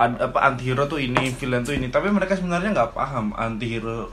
apa 0.00 0.38
antihero 0.40 0.88
tuh 0.88 0.96
ini 0.96 1.28
villain 1.36 1.60
tuh 1.60 1.76
ini. 1.76 1.92
Tapi 1.92 2.08
mereka 2.08 2.32
sebenarnya 2.32 2.72
nggak 2.72 2.96
paham 2.96 3.36
antihero 3.36 4.08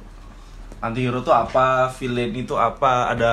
antihero 0.84 1.24
tuh 1.24 1.32
apa 1.32 1.88
villain 1.96 2.36
itu 2.36 2.60
apa 2.60 3.16
ada 3.16 3.32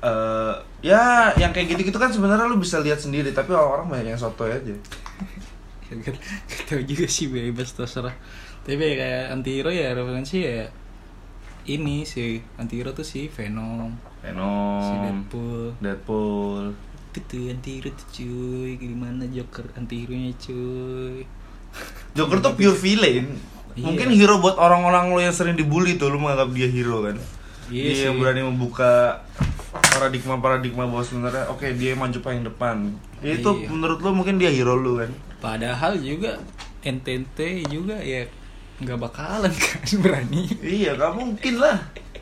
eh 0.00 0.54
ya 0.80 1.28
yang 1.36 1.52
kayak 1.52 1.76
gitu 1.76 1.92
gitu 1.92 1.98
kan 2.00 2.08
sebenarnya 2.08 2.48
lu 2.48 2.56
bisa 2.56 2.80
lihat 2.80 2.98
sendiri. 3.04 3.36
Tapi 3.36 3.52
orang-orang 3.52 3.86
banyak 3.92 4.16
yang 4.16 4.20
soto 4.20 4.48
aja. 4.48 4.72
Gak, 5.90 6.14
gak 6.46 6.62
tau 6.70 6.80
juga 6.86 7.10
sih 7.10 7.26
bebas 7.26 7.74
terserah. 7.74 8.14
Tapi 8.62 8.78
ya 8.78 8.94
kayak 8.94 9.24
anti 9.34 9.50
hero 9.58 9.74
ya 9.74 9.90
referensi 9.90 10.38
ya 10.40 10.70
Ini 11.66 12.08
sih. 12.08 12.40
Anti 12.56 12.80
hero 12.80 12.96
tuh 12.96 13.04
si 13.04 13.28
Venom. 13.28 13.92
Si 13.92 14.24
Venom 14.24 15.04
Deadpool. 15.04 15.76
Deadpool. 15.82 16.64
Itu 16.72 16.89
tuh 17.12 17.50
anti 17.50 17.70
hero 17.76 17.90
tuh 17.90 18.06
cuy 18.12 18.78
Gimana 18.78 19.26
Joker 19.26 19.66
anti 19.74 19.94
hero 19.98 20.14
nya 20.14 20.30
cuy? 20.36 21.26
Joker 22.12 22.38
tuh 22.38 22.54
pure 22.54 22.76
villain. 22.76 23.26
Iya. 23.70 23.86
mungkin 23.86 24.10
hero 24.10 24.38
buat 24.38 24.54
orang-orang 24.54 25.10
lo 25.10 25.18
yang 25.18 25.30
sering 25.30 25.54
dibully 25.54 25.94
tuh 25.94 26.10
lu 26.10 26.18
menganggap 26.18 26.50
dia 26.50 26.66
hero 26.66 27.02
kan? 27.02 27.16
Iya 27.66 27.82
dia 27.82 27.94
sih. 27.94 28.04
yang 28.04 28.18
berani 28.18 28.42
membuka 28.42 29.22
paradigma 29.70 30.34
paradigma 30.36 30.84
bahwa 30.84 31.02
sebenarnya 31.02 31.46
oke 31.46 31.66
dia 31.74 31.94
maju 31.94 32.18
paling 32.18 32.42
depan. 32.42 32.76
Itu 33.18 33.50
Iya. 33.56 33.70
menurut 33.70 33.98
lu 33.98 34.10
mungkin 34.12 34.38
dia 34.38 34.50
hero 34.50 34.74
lu 34.74 34.98
kan? 34.98 35.10
Padahal 35.38 35.94
juga 35.96 36.42
NTT 36.82 37.38
juga 37.66 37.94
ya 37.96 38.26
nggak 38.80 38.98
bakalan 38.98 39.52
kan 39.64 39.86
berani. 39.98 40.50
Iya 40.58 40.98
gak 40.98 41.14
mungkin 41.14 41.54
lah 41.56 41.78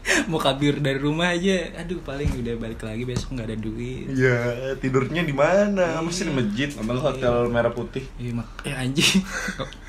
Mau 0.31 0.41
kabur 0.41 0.81
dari 0.81 0.99
rumah 0.99 1.35
aja. 1.35 1.73
Aduh 1.81 2.01
paling 2.01 2.29
udah 2.41 2.55
balik 2.57 2.81
lagi 2.85 3.05
besok 3.05 3.37
nggak 3.37 3.49
ada 3.53 3.59
duit. 3.59 4.07
Iya 4.09 4.39
tidurnya 4.81 5.23
di 5.25 5.35
mana? 5.35 6.01
Masih 6.01 6.29
di 6.31 6.33
masjid 6.35 6.69
nonton 6.77 6.99
hotel 7.01 7.35
merah 7.53 7.73
putih. 7.73 8.05
Iya 8.17 8.33
mak 8.41 8.49
ya 8.65 8.75
anjing. 8.81 9.21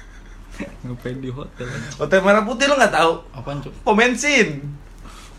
Ngapain 0.83 1.17
di 1.23 1.31
hotel 1.31 1.67
anjing? 1.67 1.95
Hotel 1.99 2.19
merah 2.23 2.43
putih 2.43 2.65
lu 2.67 2.75
nggak 2.75 2.93
tahu? 2.93 3.13
Apaan 3.31 3.63
cuy? 3.63 3.71
pom 3.83 3.95
bensin 3.95 4.59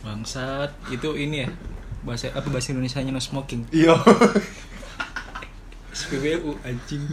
Bangsat, 0.00 0.72
itu 0.88 1.12
ini 1.12 1.44
ya 1.44 1.49
bahasa 2.00 2.32
apa 2.32 2.49
bahasa 2.49 2.72
Indonesia 2.72 3.04
nya 3.04 3.12
no 3.12 3.20
smoking. 3.20 3.68
iya. 3.68 3.92
SPBU 6.00 6.56
anjing. 6.64 7.04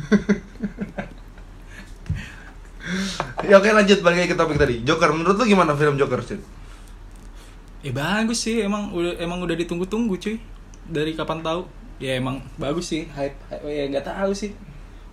ya 3.43 3.59
oke 3.59 3.67
lanjut 3.67 4.00
balik 4.00 4.24
lagi 4.24 4.31
ke 4.31 4.38
topik 4.39 4.55
tadi. 4.55 4.88
Joker 4.88 5.12
menurut 5.12 5.36
lu 5.36 5.43
gimana 5.43 5.75
film 5.75 6.00
Joker 6.00 6.24
sih 6.24 6.39
Eh 7.88 7.96
bagus 7.96 8.44
sih, 8.44 8.60
emang 8.60 8.91
udah 8.91 9.15
emang 9.15 9.39
udah 9.39 9.56
ditunggu-tunggu 9.56 10.20
cuy. 10.20 10.44
Dari 10.91 11.15
kapan 11.15 11.39
tahu? 11.39 11.63
Ya 12.03 12.20
emang 12.20 12.44
bagus 12.60 12.91
sih, 12.91 13.08
hype, 13.15 13.39
hype 13.48 13.63
ya 13.63 13.88
nggak 13.88 14.03
tahu 14.12 14.36
sih. 14.36 14.51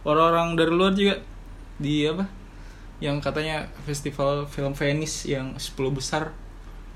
Orang-orang 0.03 0.59
dari 0.59 0.75
luar 0.75 0.91
juga 0.99 1.23
di 1.79 2.03
apa? 2.03 2.27
Yang 2.99 3.23
katanya 3.23 3.71
festival 3.87 4.51
film 4.51 4.75
Venice 4.75 5.31
yang 5.31 5.55
10 5.55 5.71
besar 5.95 6.35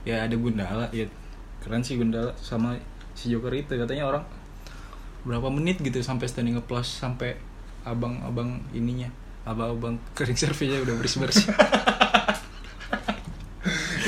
ya 0.08 0.24
ada 0.26 0.34
Gundala 0.40 0.86
ya 0.94 1.04
keren 1.60 1.84
sih 1.84 2.00
Gundala 2.00 2.32
sama 2.40 2.80
si 3.12 3.28
Joker 3.28 3.52
itu 3.52 3.74
katanya 3.76 4.08
orang 4.08 4.24
berapa 5.26 5.52
menit 5.52 5.82
gitu 5.84 6.00
sampai 6.00 6.30
standing 6.30 6.56
applause 6.56 6.88
sampai 6.88 7.34
abang-abang 7.82 8.62
ininya 8.72 9.12
abang-abang 9.44 10.00
kering 10.14 10.38
servisnya 10.38 10.80
udah 10.80 10.94
bersih-bersih 10.96 11.50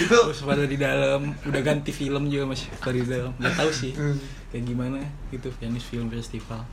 itu 0.01 0.17
terus 0.33 0.41
pada 0.41 0.65
di 0.65 0.77
dalam 0.77 1.33
udah 1.45 1.61
ganti 1.61 1.93
film 1.93 2.33
juga 2.33 2.49
masih 2.49 2.73
pada 2.81 2.97
di 2.97 3.05
dalam. 3.05 3.33
Nggak 3.37 3.55
tahu 3.57 3.71
sih 3.71 3.93
kayak 4.51 4.65
gimana 4.67 4.99
gitu 5.31 5.53
Venice 5.61 5.87
Film 5.87 6.09
Festival. 6.09 6.65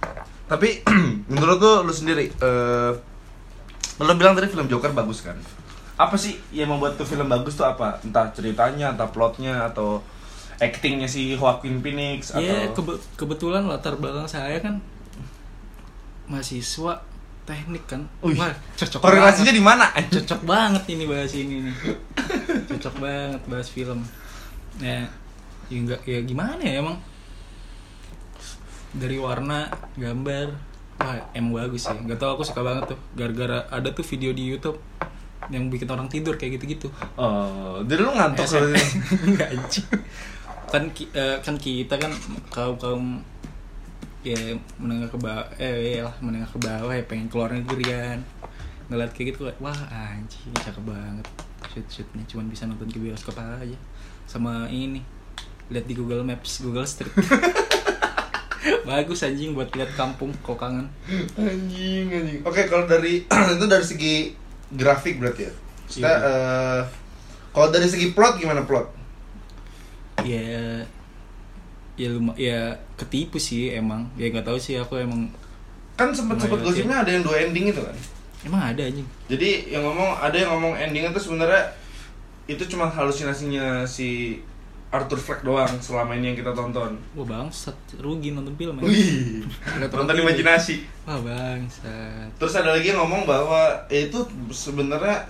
Tapi 0.47 0.81
menurut 1.31 1.57
lu 1.59 1.73
lu 1.85 1.93
sendiri 1.93 2.31
eh 2.31 2.91
lu 3.97 4.13
bilang 4.13 4.37
tadi 4.37 4.47
film 4.47 4.69
Joker 4.69 4.93
bagus 4.93 5.21
kan? 5.21 5.35
Apa 5.97 6.13
sih 6.13 6.37
yang 6.53 6.69
membuat 6.69 6.93
tuh 6.95 7.09
film 7.09 7.25
bagus 7.25 7.57
tuh 7.57 7.65
apa? 7.65 7.97
Entah 8.05 8.29
ceritanya, 8.29 8.93
entah 8.93 9.09
plotnya 9.09 9.65
atau 9.65 10.01
actingnya 10.57 11.09
si 11.09 11.33
Joaquin 11.37 11.81
Phoenix 11.81 12.33
atau 12.33 12.41
ya 12.41 12.69
kebe- 12.73 13.01
kebetulan 13.13 13.65
latar 13.65 13.93
belakang 13.97 14.25
saya 14.25 14.57
kan 14.57 14.81
mahasiswa 16.27 17.06
teknik 17.47 17.87
kan. 17.87 18.03
Wih, 18.19 18.35
Wah, 18.35 18.51
cocok 18.75 18.99
korelasinya 18.99 19.49
di 19.49 19.63
mana? 19.63 19.87
cocok 20.13 20.43
banget 20.43 20.83
ini 20.91 21.07
bahas 21.07 21.31
ini 21.31 21.63
nih. 21.63 21.75
Cocok 22.67 22.95
banget 22.99 23.41
bahas 23.47 23.67
film. 23.67 24.03
Ya 24.77 25.07
ya 25.67 25.77
enggak 25.79 26.03
ya 26.03 26.19
gimana 26.21 26.59
ya 26.59 26.83
emang? 26.83 26.99
Dari 28.91 29.15
warna 29.15 29.67
gambar. 29.95 30.47
Wah 30.97 31.17
emang 31.31 31.53
bagus 31.55 31.85
sih. 31.85 31.95
Nggak 31.95 32.17
tau 32.17 32.35
aku 32.35 32.43
suka 32.43 32.61
banget 32.61 32.91
tuh. 32.91 32.99
Gara-gara 33.13 33.63
ada 33.69 33.89
tuh 33.89 34.03
video 34.03 34.31
di 34.31 34.43
YouTube 34.43 34.77
yang 35.47 35.71
bikin 35.71 35.87
orang 35.87 36.11
tidur 36.11 36.35
kayak 36.35 36.59
gitu-gitu. 36.59 36.91
Oh, 37.15 37.79
jadi 37.87 38.03
lu 38.03 38.11
ngantuk 38.11 38.43
SM. 38.43 38.51
kalau 38.51 38.67
ini. 38.67 38.83
Nggak, 39.31 39.49
anjing. 39.55 39.87
kan 40.67 40.83
ki- 40.91 41.11
eh, 41.15 41.39
kan 41.39 41.55
kita 41.55 41.95
kan 41.95 42.11
kaum 42.51 42.75
kaum 42.75 43.03
ya 44.27 44.39
menengah 44.75 45.07
ke 45.07 45.17
bawah 45.17 45.45
eh 45.55 45.99
ya 45.99 46.07
lah 46.07 46.15
menengah 46.19 46.49
ke 46.49 46.59
bawah 46.59 46.91
ya 46.91 47.03
pengen 47.05 47.27
keluar 47.27 47.51
negeri 47.51 47.85
kan 47.87 48.19
ngeliat 48.87 49.11
kayak 49.11 49.35
gitu 49.35 49.47
wah 49.59 49.79
anjing 49.87 50.51
cakep 50.53 50.83
banget 50.83 51.27
shoot 51.69 51.87
shootnya 51.87 52.23
cuman 52.25 52.45
bisa 52.47 52.63
nonton 52.65 52.87
ke 52.87 52.99
bioskop 52.99 53.35
aja 53.35 53.77
sama 54.25 54.67
ini 54.67 55.03
lihat 55.67 55.83
di 55.83 55.93
Google 55.93 56.23
Maps 56.23 56.59
Google 56.59 56.87
Street 56.87 57.11
bagus 58.87 59.23
anjing 59.23 59.51
buat 59.51 59.71
lihat 59.71 59.95
kampung 59.95 60.31
kok 60.39 60.55
kangen 60.55 60.87
Anjing, 61.35 62.07
anjing. 62.09 62.39
Oke, 62.43 62.67
kalau 62.67 62.83
dari 62.83 63.23
itu 63.55 63.65
dari 63.67 63.85
segi 63.85 64.15
grafik 64.71 65.19
berarti 65.19 65.47
ya. 65.47 65.53
Kita 65.87 66.03
Iya. 66.03 66.15
eh, 66.19 66.81
kalau 67.51 67.67
dari 67.69 67.87
segi 67.87 68.11
plot 68.11 68.39
gimana 68.39 68.63
plot? 68.63 68.87
ya 70.25 70.83
ya 71.97 72.13
luma 72.13 72.31
ya 72.37 72.71
ketipu 72.93 73.35
sih 73.35 73.73
emang 73.73 74.05
ya 74.13 74.29
nggak 74.29 74.45
tahu 74.45 74.57
sih 74.57 74.77
aku 74.77 75.01
emang 75.01 75.25
Kan 75.97 76.13
sempat 76.13 76.37
sempat 76.37 76.61
Lumayan 76.61 76.69
sih. 76.77 76.85
gosipnya 76.85 76.97
ada 77.01 77.09
yang 77.09 77.23
dua 77.25 77.37
ending 77.41 77.73
itu 77.73 77.81
kan. 77.81 77.95
emang 78.45 78.61
ada 78.69 78.81
anjing 78.85 79.07
Jadi 79.25 79.49
yang 79.73 79.81
ngomong 79.81 80.13
ada 80.13 80.37
yang 80.37 80.53
ngomong 80.53 80.77
endingnya 80.77 81.09
tuh 81.09 81.23
sebenarnya 81.25 81.73
itu 82.45 82.61
cuma 82.69 82.85
halusinasinya 82.85 83.81
si 83.83 84.37
Arthur 84.87 85.19
Fleck 85.19 85.43
doang 85.43 85.67
selama 85.83 86.15
ini 86.15 86.31
yang 86.31 86.37
kita 86.39 86.55
tonton. 86.55 86.95
Wah 87.11 87.27
bangsat, 87.27 87.75
rugi 87.99 88.31
nonton 88.31 88.55
film 88.55 88.79
ya. 88.79 88.87
Wih, 88.87 89.43
nonton 89.83 90.15
imajinasi. 90.15 90.79
Wah 91.03 91.19
bangsat. 91.19 92.31
Terus 92.39 92.53
ada 92.55 92.71
lagi 92.71 92.95
yang 92.95 93.03
ngomong 93.03 93.27
bahwa 93.27 93.67
ya 93.91 94.07
itu 94.07 94.15
sebenarnya 94.47 95.27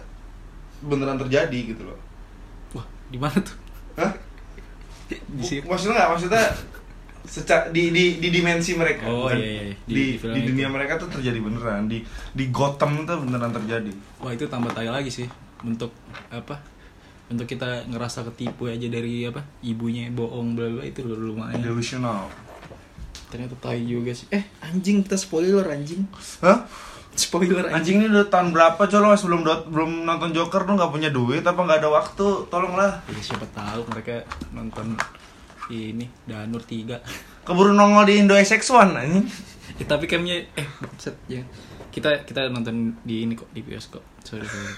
beneran 0.86 1.18
terjadi 1.18 1.74
gitu 1.74 1.90
loh. 1.90 1.98
Wah, 2.78 2.86
di 3.10 3.18
mana 3.18 3.34
tuh? 3.42 3.58
Hah? 3.98 4.14
Di 5.08 5.44
situ. 5.44 5.64
Maksudnya 5.64 5.96
nggak? 5.98 6.10
Maksudnya 6.12 6.44
seca 7.24 7.68
di, 7.68 7.92
di 7.92 8.24
di 8.24 8.32
dimensi 8.32 8.72
mereka 8.74 9.04
Oh, 9.04 9.28
bukan 9.28 9.36
iya, 9.36 9.52
iya. 9.68 9.76
di, 9.84 9.94
Di- 9.94 10.16
di, 10.16 10.28
di 10.32 10.42
dunia 10.48 10.68
itu. 10.68 10.74
mereka 10.74 10.96
tuh 10.96 11.12
terjadi 11.12 11.36
beneran 11.38 11.84
di 11.86 12.00
di 12.32 12.46
Gotham 12.48 13.04
tuh 13.04 13.20
beneran 13.20 13.52
terjadi 13.52 13.92
Wah, 14.20 14.32
itu 14.32 14.48
tambah 14.48 14.72
tai 14.72 14.88
lagi 14.88 15.12
sih 15.12 15.28
untuk 15.60 15.92
apa? 16.30 16.64
Untuk 17.28 17.44
kita 17.44 17.84
ngerasa 17.86 18.24
ketipu 18.24 18.72
aja 18.72 18.88
dari 18.88 19.28
apa? 19.28 19.44
Ibunya 19.60 20.08
bohong 20.08 20.56
bla 20.56 20.72
bla 20.72 20.84
itu 20.84 21.04
lumayan. 21.04 21.60
delusional 21.60 22.32
Ternyata 23.28 23.60
tai 23.60 23.84
juga 23.84 24.16
sih. 24.16 24.32
Eh, 24.32 24.48
anjing 24.64 25.04
kita 25.04 25.20
spoiler 25.20 25.68
anjing. 25.68 26.08
Hah? 26.40 26.64
Spoiler 27.18 27.66
anjing. 27.68 27.98
Ini 27.98 28.08
udah 28.08 28.28
tahun 28.28 28.54
berapa 28.54 28.78
coba 28.80 29.12
mas 29.12 29.20
belum 29.20 29.42
dot- 29.42 29.66
belum 29.66 30.06
nonton 30.06 30.30
Joker 30.32 30.64
tuh 30.64 30.74
nggak 30.74 30.92
punya 30.92 31.10
duit 31.10 31.42
apa 31.42 31.58
nggak 31.58 31.80
ada 31.80 31.90
waktu 31.90 32.26
tolonglah 32.48 33.02
Ya, 33.04 33.20
siapa 33.20 33.50
tahu 33.50 33.90
mereka 33.90 34.22
nonton 34.52 34.94
ini 35.68 36.06
Danur 36.24 36.62
3. 36.62 37.02
keburu 37.42 37.72
nongol 37.72 38.06
di 38.06 38.14
Indo 38.18 38.34
SX1 38.34 38.94
anjing 38.94 39.26
Ya, 39.76 39.86
tapi 39.86 40.06
camnya 40.06 40.46
eh 40.48 40.68
bangsat 40.78 41.18
ya. 41.28 41.42
Kita 41.90 42.22
kita 42.22 42.48
nonton 42.48 42.94
di 43.02 43.24
ini 43.24 43.34
kok 43.34 43.50
di 43.50 43.60
bioskop. 43.60 44.06
Sorry, 44.22 44.46
sorry. 44.46 44.74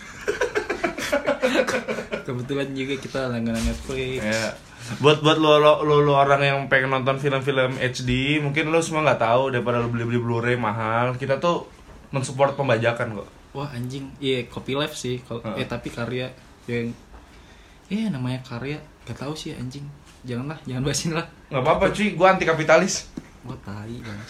Kebetulan 2.25 2.71
juga 2.71 2.95
kita 2.95 3.19
langganan 3.27 3.61
Netflix. 3.61 4.21
ya 4.21 4.55
buat 4.97 5.19
buat 5.19 5.37
lo 5.37 5.59
lo, 5.59 5.83
lo, 5.83 6.01
lo 6.01 6.13
orang 6.15 6.41
yang 6.41 6.59
pengen 6.65 6.89
nonton 6.89 7.19
film-film 7.19 7.77
HD 7.77 8.09
mungkin 8.39 8.71
lo 8.71 8.79
semua 8.79 9.03
nggak 9.03 9.21
tahu 9.21 9.51
daripada 9.51 9.77
lo 9.77 9.87
beli 9.87 10.01
beli 10.03 10.17
Blu-ray 10.17 10.55
mahal 10.55 11.13
kita 11.13 11.37
tuh 11.37 11.67
mensupport 12.09 12.53
pembajakan 12.53 13.17
kok. 13.17 13.29
Wah 13.51 13.69
anjing, 13.73 14.09
iya 14.21 14.45
copy 14.45 14.77
live 14.77 14.93
sih. 14.93 15.21
Kalau 15.25 15.41
Heeh. 15.41 15.63
eh 15.63 15.67
tapi 15.67 15.89
karya 15.89 16.29
yang 16.65 16.93
eh 17.89 18.05
namanya 18.09 18.41
karya. 18.45 18.77
Gak 19.05 19.17
tahu 19.17 19.33
sih 19.33 19.53
anjing. 19.53 19.85
Janganlah 20.21 20.59
jangan 20.67 20.83
bahasin 20.83 21.11
lah. 21.17 21.25
Nggak 21.49 21.63
apa-apa 21.63 21.85
cuy. 21.89 22.13
Gue 22.13 22.27
anti 22.27 22.45
kapitalis 22.45 23.09
tai 23.65 23.97
bang. 23.97 24.19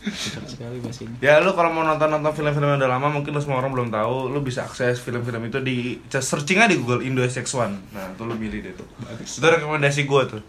Kocak 0.00 0.48
sekali 0.48 0.80
bahas 0.80 0.96
ini 1.04 1.12
ya 1.20 1.44
lu 1.44 1.52
kalau 1.52 1.68
mau 1.70 1.84
nonton 1.84 2.08
nonton 2.08 2.32
film-film 2.32 2.64
yang 2.66 2.80
udah 2.80 2.88
lama 2.88 3.12
mungkin 3.12 3.36
lu 3.36 3.40
semua 3.44 3.60
orang 3.60 3.70
belum 3.70 3.88
tahu. 3.92 4.32
Lu 4.32 4.40
bisa 4.40 4.64
akses 4.64 4.96
film-film 4.98 5.46
itu 5.46 5.60
di 5.60 5.76
searching 6.08 6.58
aja 6.58 6.72
di 6.72 6.80
Google 6.80 7.04
Indo 7.04 7.20
SX1 7.20 7.92
nah 7.92 8.08
tuh 8.16 8.26
lu 8.26 8.34
milih 8.34 8.64
deh 8.64 8.72
tuh. 8.74 8.88
Itu 9.20 9.44
rekomendasi 9.44 10.08
gue 10.08 10.22
tuh. 10.26 10.42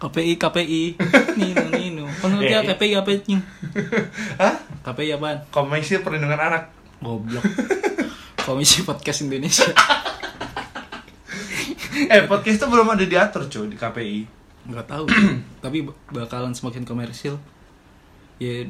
KPI 0.00 0.32
KPI. 0.40 0.82
Nino 1.38 1.64
Nino. 1.70 2.04
Pengertian 2.18 2.64
Eh. 2.64 2.68
KPI 2.72 2.92
apa 2.96 3.10
Hah? 4.40 4.54
KPI 4.84 5.16
apaan 5.16 5.40
Komisi 5.48 5.96
Perlindungan 6.04 6.36
Anak. 6.36 6.68
Goblok. 7.00 7.40
Komisi 8.44 8.84
Podcast 8.84 9.24
Indonesia. 9.24 9.72
Eh 11.94 12.28
podcast 12.28 12.60
itu 12.60 12.66
belum 12.68 12.92
ada 12.92 13.06
diatur 13.08 13.48
cuy 13.48 13.72
di 13.72 13.80
KPI 13.80 14.18
nggak 14.68 14.84
tahu. 14.84 15.08
Tapi 15.64 15.88
bakalan 16.12 16.52
semakin 16.52 16.84
komersil. 16.84 17.40
Ya 18.36 18.68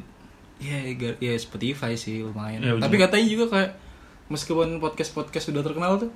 ya 0.63 0.79
ya 1.19 1.35
Spotify 1.35 1.99
sih 1.99 2.23
lumayan. 2.23 2.63
Ya, 2.63 2.79
tapi 2.79 2.95
katanya 2.95 3.27
juga 3.27 3.45
kayak 3.51 3.71
meskipun 4.31 4.79
podcast 4.79 5.11
podcast 5.11 5.51
sudah 5.51 5.67
terkenal 5.67 5.99
tuh 5.99 6.15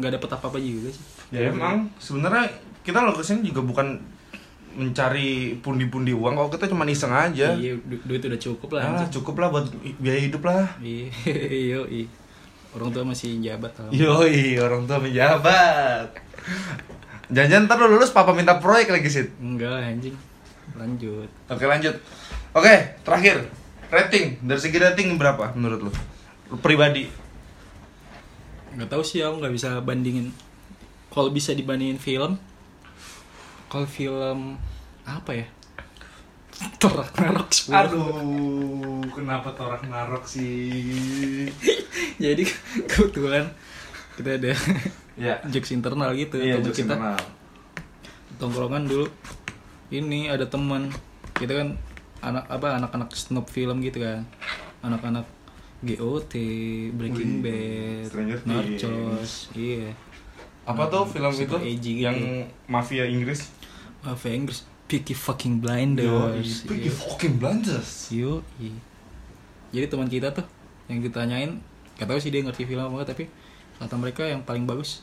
nggak 0.00 0.16
dapet 0.16 0.30
apa 0.32 0.46
apa 0.48 0.56
juga 0.56 0.88
sih. 0.96 1.04
Ya 1.28 1.52
emang. 1.52 1.92
Sebenarnya 2.00 2.48
kita 2.88 3.04
lo 3.04 3.12
ke 3.12 3.20
sini 3.20 3.52
juga 3.52 3.60
bukan 3.60 4.00
mencari 4.76 5.56
pundi-pundi 5.58 6.12
uang 6.12 6.36
kalau 6.36 6.50
kita 6.52 6.68
cuma 6.68 6.84
iseng 6.84 7.10
aja 7.10 7.56
iya 7.56 7.72
du- 7.80 8.04
duit 8.04 8.20
udah 8.20 8.36
cukup 8.36 8.76
lah 8.76 8.82
ah, 8.84 8.88
anjing. 8.92 9.10
cukup 9.20 9.34
lah 9.40 9.48
buat 9.48 9.66
biaya 9.96 10.20
hidup 10.20 10.42
lah 10.44 10.68
iya 10.78 11.08
yo 11.72 11.88
orang 12.76 12.92
tua 12.92 13.08
masih 13.08 13.40
jabat 13.40 13.72
Yoi, 13.88 14.60
orang 14.60 14.84
tua 14.84 15.00
menjabat. 15.00 16.12
Jangan-jangan 17.32 17.64
ntar 17.64 17.80
lu 17.80 17.96
lulus 17.96 18.12
papa 18.12 18.36
minta 18.36 18.60
proyek 18.60 18.92
lagi 18.92 19.08
sih. 19.08 19.24
enggak 19.40 19.80
anjing 19.80 20.12
lanjut 20.76 21.24
Oke 21.48 21.64
lanjut. 21.64 21.96
Oke 22.52 23.00
terakhir 23.00 23.48
rating 23.88 24.44
dari 24.44 24.60
segi 24.60 24.76
rating 24.76 25.16
berapa 25.16 25.56
menurut? 25.56 25.88
Lu 25.88 26.56
pribadi. 26.60 27.08
nggak 28.76 28.92
tahu 28.92 29.00
sih 29.00 29.24
aku 29.24 29.40
nggak 29.40 29.54
bisa 29.56 29.80
bandingin 29.80 30.28
kalau 31.08 31.32
bisa 31.32 31.56
dibandingin 31.56 31.96
film 31.96 32.36
kalau 33.66 33.84
film 33.84 34.58
apa 35.02 35.32
ya 35.34 35.46
Torak 36.78 37.12
narok 37.14 37.52
Aduh, 37.68 38.08
kenapa 39.10 39.52
torak 39.52 39.84
narok 39.84 40.24
sih? 40.24 41.52
jadi 42.22 42.42
kebetulan 42.86 43.52
kita 44.16 44.30
ada 44.34 44.52
Ya. 45.14 45.40
jokes 45.44 45.68
internal 45.70 46.12
gitu 46.12 46.36
Iya, 46.36 46.60
jokes 46.60 46.76
kita 46.78 46.92
internal. 46.92 47.16
tongkrongan 48.36 48.84
dulu 48.84 49.08
ini 49.88 50.28
ada 50.28 50.44
teman 50.44 50.92
kita 51.32 51.52
kan 51.54 51.68
anak 52.22 52.44
apa 52.46 52.76
anak-anak 52.76 53.08
snob 53.12 53.44
film 53.46 53.80
gitu 53.80 54.00
kan 54.00 54.24
anak-anak 54.80 55.24
GOT 55.78 56.32
Breaking 56.90 57.40
Wih, 57.40 58.08
Bad. 58.08 58.44
Narcos 58.46 59.52
iya 59.52 59.92
Apa 60.64 60.88
tuh 60.88 61.04
film 61.06 61.30
Super 61.30 61.60
itu 61.60 61.76
gitu. 61.78 61.90
yang 62.02 62.16
mafia 62.66 63.04
Inggris? 63.04 63.52
Bahasa 64.06 64.30
Inggris 64.30 64.62
Peaky 64.86 65.18
fucking 65.18 65.58
blinders 65.58 66.62
Peaky 66.62 66.94
fucking 66.94 67.42
blinders. 67.42 68.06
Yo, 68.14 68.38
iya. 68.62 68.78
Jadi 69.74 69.86
teman 69.90 70.06
kita 70.06 70.30
tuh 70.30 70.46
yang 70.86 71.02
ditanyain, 71.02 71.58
gak 71.98 72.06
tahu 72.06 72.22
sih 72.22 72.30
dia 72.30 72.46
ngerti 72.46 72.70
film 72.70 72.86
apa 72.86 73.02
tapi 73.02 73.26
kata 73.82 73.98
mereka 73.98 74.22
yang 74.22 74.46
paling 74.46 74.64
bagus 74.64 75.02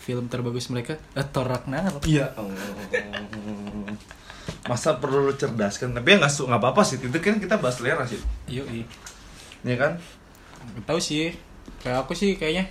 film 0.00 0.32
terbagus 0.32 0.72
mereka 0.72 0.96
eh, 1.16 1.26
Thor 1.28 1.44
Ragnarok. 1.44 2.08
Iya. 2.08 2.32
Masa 4.68 4.96
perlu 5.00 5.28
lu 5.28 5.34
cerdaskan? 5.36 5.92
Tapi 5.92 6.08
ya 6.12 6.16
nggak 6.20 6.32
nggak 6.44 6.60
apa-apa 6.60 6.82
sih. 6.84 6.96
Itu 7.00 7.18
kan 7.20 7.40
kita 7.40 7.60
bahas 7.60 7.80
selera 7.80 8.04
sih. 8.08 8.20
Yo, 8.48 8.64
iya. 8.68 8.84
Iya 9.64 9.76
kan? 9.76 9.92
Gak 10.80 10.84
tahu 10.88 11.00
sih. 11.00 11.32
Kayak 11.80 12.04
aku 12.04 12.12
sih 12.16 12.36
kayaknya 12.36 12.68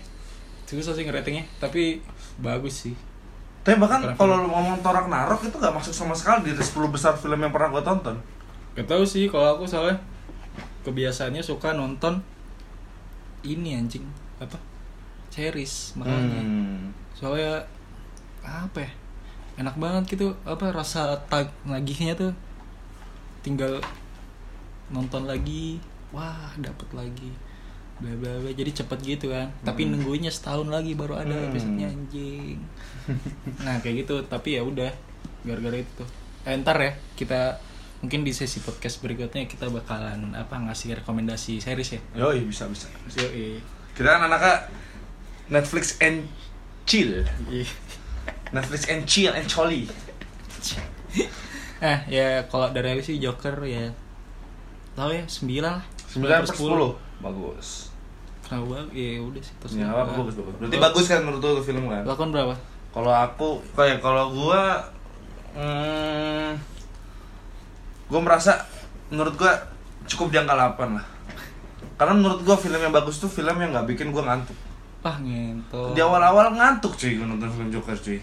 susah 0.69 0.97
sih 0.97 1.05
ngeratingnya, 1.05 1.45
tapi 1.61 2.01
bagus 2.41 2.89
sih. 2.89 2.95
Tapi 3.63 3.79
bahkan 3.79 4.03
kalau 4.19 4.43
lu 4.43 4.51
ngomong 4.51 4.83
Torak 4.83 5.07
Narok 5.07 5.47
itu 5.47 5.55
gak 5.55 5.71
masuk 5.71 5.95
sama 5.95 6.11
sekali 6.11 6.51
di 6.51 6.53
10 6.59 6.75
besar 6.91 7.15
film 7.15 7.39
yang 7.39 7.51
pernah 7.55 7.71
gua 7.71 7.83
tonton. 7.83 8.19
Gak 8.75 8.87
tahu 8.91 9.07
sih 9.07 9.31
kalau 9.31 9.55
aku 9.55 9.63
soalnya 9.63 9.95
kebiasaannya 10.83 11.39
suka 11.39 11.71
nonton 11.71 12.19
ini 13.47 13.79
anjing. 13.79 14.03
Apa? 14.43 14.59
Series 15.31 15.95
makanya. 15.95 16.43
Hmm. 16.43 16.91
soalnya 17.15 17.63
apa 18.43 18.83
ya? 18.83 18.91
Enak 19.63 19.79
banget 19.79 20.19
gitu. 20.19 20.35
Apa 20.43 20.75
rasa 20.75 21.15
tag 21.31 21.47
nagihnya 21.63 22.19
tuh. 22.19 22.35
Tinggal 23.47 23.79
nonton 24.91 25.23
lagi. 25.23 25.79
Wah 26.11 26.51
dapet 26.59 26.91
lagi 26.91 27.31
bla 28.03 28.11
bla 28.13 28.31
bla 28.37 28.51
jadi 28.51 28.71
cepet 28.75 28.99
gitu 29.01 29.31
kan 29.31 29.47
tapi 29.63 29.87
Hmm. 29.87 29.95
nungguinnya 29.95 30.27
setahun 30.27 30.67
lagi 30.67 30.91
baru 30.91 31.15
ada 31.15 31.31
Hmm. 31.31 31.47
episodenya 31.49 31.87
anjing 31.87 32.59
nah 33.59 33.79
kayak 33.79 34.03
gitu 34.03 34.19
tapi 34.25 34.55
ya 34.55 34.61
udah 34.61 34.91
gara-gara 35.41 35.75
itu 35.75 35.91
tuh 35.95 36.09
eh, 36.43 36.59
ntar 36.59 36.75
ya 36.77 36.91
kita 37.15 37.55
mungkin 37.99 38.21
di 38.21 38.35
sesi 38.35 38.59
podcast 38.59 38.99
berikutnya 38.99 39.47
kita 39.47 39.67
bakalan 39.67 40.35
apa 40.35 40.59
ngasih 40.59 40.99
rekomendasi 40.99 41.57
series 41.57 41.95
ya 41.95 42.01
Yoi, 42.19 42.43
bisa 42.43 42.67
bisa. 42.67 42.91
Yoi. 43.15 43.63
Kita 43.95 44.09
kan 44.09 44.27
anaknya 44.27 44.67
Netflix 45.47 45.95
and 45.99 46.27
chill. 46.83 47.23
Netflix 48.51 48.87
and 48.87 49.07
chill 49.07 49.31
and 49.31 49.47
coli. 49.47 49.87
Eh 51.79 51.99
ya 52.09 52.43
kalau 52.47 52.71
dari 52.71 52.91
aku 52.91 53.03
sih 53.03 53.19
Joker 53.19 53.55
ya 53.63 53.91
tahu 54.93 55.11
ya 55.11 55.23
9 55.23 55.59
lah 55.59 55.79
9 56.11 56.23
per 56.23 56.47
10. 56.47 56.95
Bagus. 57.19 57.92
Kenapa 58.53 58.69
banget? 58.69 58.87
Ya 58.93 59.17
udah 59.17 59.41
sih 59.41 59.55
terus. 59.57 59.73
Ya, 59.81 59.89
apa, 59.89 60.13
bagus, 60.13 60.35
bagus. 60.37 60.53
Berarti 60.61 60.77
bagus 60.77 61.05
kan 61.09 61.19
menurut 61.25 61.41
lu 61.41 61.63
film 61.65 61.83
kan? 61.89 62.03
Lakon 62.05 62.29
berapa? 62.29 62.53
Kalau 62.93 63.09
aku 63.09 63.47
kayak 63.73 63.97
kalau 64.05 64.29
gua 64.29 64.77
hmm, 65.57 66.53
gua 68.05 68.21
merasa 68.21 68.61
menurut 69.09 69.33
gua 69.33 69.49
cukup 70.05 70.29
di 70.29 70.37
angka 70.37 70.53
8 70.53 70.93
lah. 70.93 71.05
Karena 71.97 72.13
menurut 72.13 72.45
gua 72.45 72.53
film 72.53 72.77
yang 72.77 72.93
bagus 72.93 73.17
tuh 73.17 73.25
film 73.25 73.57
yang 73.57 73.73
nggak 73.73 73.89
bikin 73.89 74.13
gua 74.13 74.29
ngantuk. 74.29 74.57
Ah 75.01 75.17
ngentot. 75.17 75.97
Di 75.97 76.01
awal-awal 76.05 76.53
ngantuk 76.53 76.93
cuy 76.93 77.17
gua 77.17 77.25
nonton 77.25 77.49
film 77.49 77.73
Joker 77.73 77.97
cuy. 77.97 78.21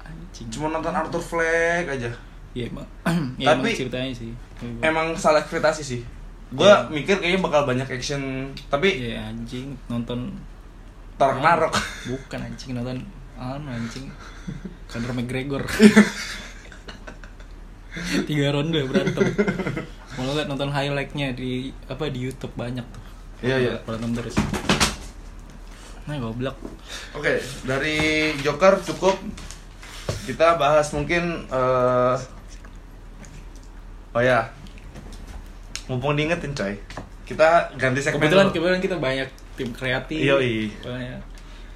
Anjing. 0.00 0.48
Cuma 0.48 0.72
nonton 0.72 0.96
Arthur 0.96 1.20
Fleck 1.20 1.84
aja. 1.84 2.08
Ya 2.56 2.64
emang. 2.72 2.88
ya 3.36 3.52
emang 3.52 3.68
Tapi- 3.68 3.76
ceritanya 3.76 4.12
sih. 4.16 4.32
Emang 4.80 5.12
salah 5.12 5.44
ekspektasi 5.44 5.84
sih. 5.84 6.00
Gua 6.54 6.86
Iya. 6.86 6.94
mikir 6.94 7.18
kayaknya 7.18 7.40
bakal 7.42 7.66
banyak 7.66 7.88
action, 7.90 8.54
tapi 8.70 9.10
Ya 9.10 9.26
anjing 9.26 9.74
nonton 9.88 10.30
tarik 11.18 11.42
narok. 11.42 11.74
Bukan 12.06 12.38
anjing 12.38 12.70
nonton 12.74 13.02
anu 13.34 13.66
anjing. 13.66 14.06
Conor 14.90 15.12
McGregor. 15.12 15.66
Tiga 18.28 18.52
ronde 18.52 18.84
berantem. 18.84 19.24
Mau 20.16 20.32
lihat 20.32 20.46
nonton 20.46 20.68
highlightnya 20.68 21.32
di 21.32 21.72
apa 21.88 22.06
di 22.06 22.20
YouTube 22.22 22.52
banyak 22.54 22.84
tuh. 22.84 23.02
Iya, 23.42 23.56
iya. 23.58 23.74
Berantem 23.82 24.12
terus. 24.14 24.36
Nah 26.06 26.16
goblok. 26.20 26.54
Oke, 27.12 27.40
dari 27.64 27.98
Joker 28.38 28.78
cukup. 28.84 29.16
Kita 30.22 30.54
bahas 30.54 30.92
mungkin 30.92 31.48
eh 31.48 32.16
Oh 34.12 34.22
ya. 34.22 34.48
Mumpung 35.86 36.18
diingetin 36.18 36.52
coy. 36.52 36.74
Kita 37.22 37.70
ganti 37.74 38.00
segmen 38.00 38.22
Kebetulan 38.22 38.50
dulu. 38.50 38.54
kebetulan 38.54 38.80
kita 38.82 38.96
banyak 38.98 39.28
tim 39.54 39.70
kreatif. 39.70 40.18
Yoi. 40.18 40.70
Banyak. 40.82 41.20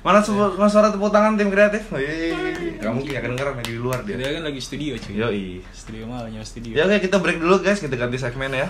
Mana, 0.00 0.18
su- 0.18 0.32
mana 0.32 0.66
suara 0.66 0.88
tepuk 0.88 1.12
tangan 1.12 1.36
tim 1.36 1.52
kreatif? 1.52 1.84
Wih, 1.92 2.80
Gak 2.80 2.88
mungkin 2.88 3.12
ya 3.12 3.20
kedengeran 3.20 3.54
lagi 3.54 3.70
di 3.70 3.78
luar 3.78 4.00
dia. 4.02 4.16
Dia 4.16 4.32
kan 4.32 4.48
lagi 4.48 4.58
studio 4.58 4.96
cuy. 4.96 5.14
Yoi. 5.14 5.44
Studio 5.70 6.08
mah 6.08 6.24
nyawa 6.24 6.42
studio. 6.42 6.72
Ya 6.72 6.88
oke, 6.88 6.98
kita 6.98 7.20
break 7.20 7.38
dulu 7.38 7.60
guys, 7.60 7.78
kita 7.78 7.94
ganti 7.94 8.16
segmen 8.16 8.50
ya. 8.50 8.68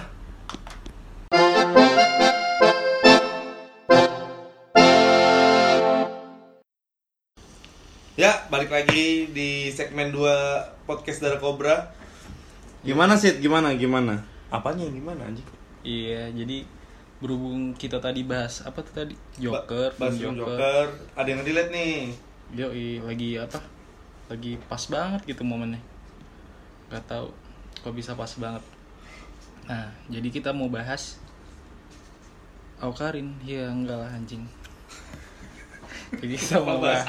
Ya, 8.19 8.45
balik 8.53 8.69
lagi 8.69 9.33
di 9.33 9.73
segmen 9.73 10.13
2 10.13 10.85
podcast 10.85 11.25
Darah 11.25 11.41
Cobra. 11.41 11.89
Gimana 12.85 13.17
sih? 13.17 13.33
Gimana? 13.41 13.73
Gimana? 13.73 14.21
Apanya 14.51 14.83
yang 14.87 14.97
gimana 14.99 15.23
anjing? 15.31 15.47
Iya, 15.87 16.29
jadi 16.35 16.67
berhubung 17.23 17.73
kita 17.77 18.01
tadi 18.03 18.25
bahas 18.25 18.65
apa 18.65 18.81
tuh 18.81 18.95
tadi 18.97 19.15
Joker, 19.37 19.93
Ba- 19.95 20.09
bahas 20.09 20.15
film 20.19 20.35
film 20.35 20.45
Joker. 20.45 20.59
Joker. 20.59 20.87
Ada 21.17 21.29
yang 21.31 21.41
delete 21.47 21.71
nih. 21.71 21.97
Yoi, 22.59 22.89
lagi 23.07 23.31
apa? 23.39 23.61
Lagi 24.27 24.53
pas 24.67 24.83
banget 24.91 25.21
gitu 25.25 25.43
momennya. 25.47 25.79
Gak 26.91 27.07
tahu 27.07 27.31
kok 27.81 27.95
bisa 27.95 28.19
pas 28.19 28.31
banget. 28.37 28.65
Nah, 29.71 29.87
jadi 30.11 30.29
kita 30.29 30.51
mau 30.51 30.67
bahas 30.67 31.23
Aukarin, 32.81 33.37
ya 33.45 33.69
enggak 33.71 34.01
lah 34.01 34.09
anjing. 34.09 34.41
Jadi 36.21 36.35
kita 36.35 36.59
mau 36.65 36.81
bahas 36.81 37.07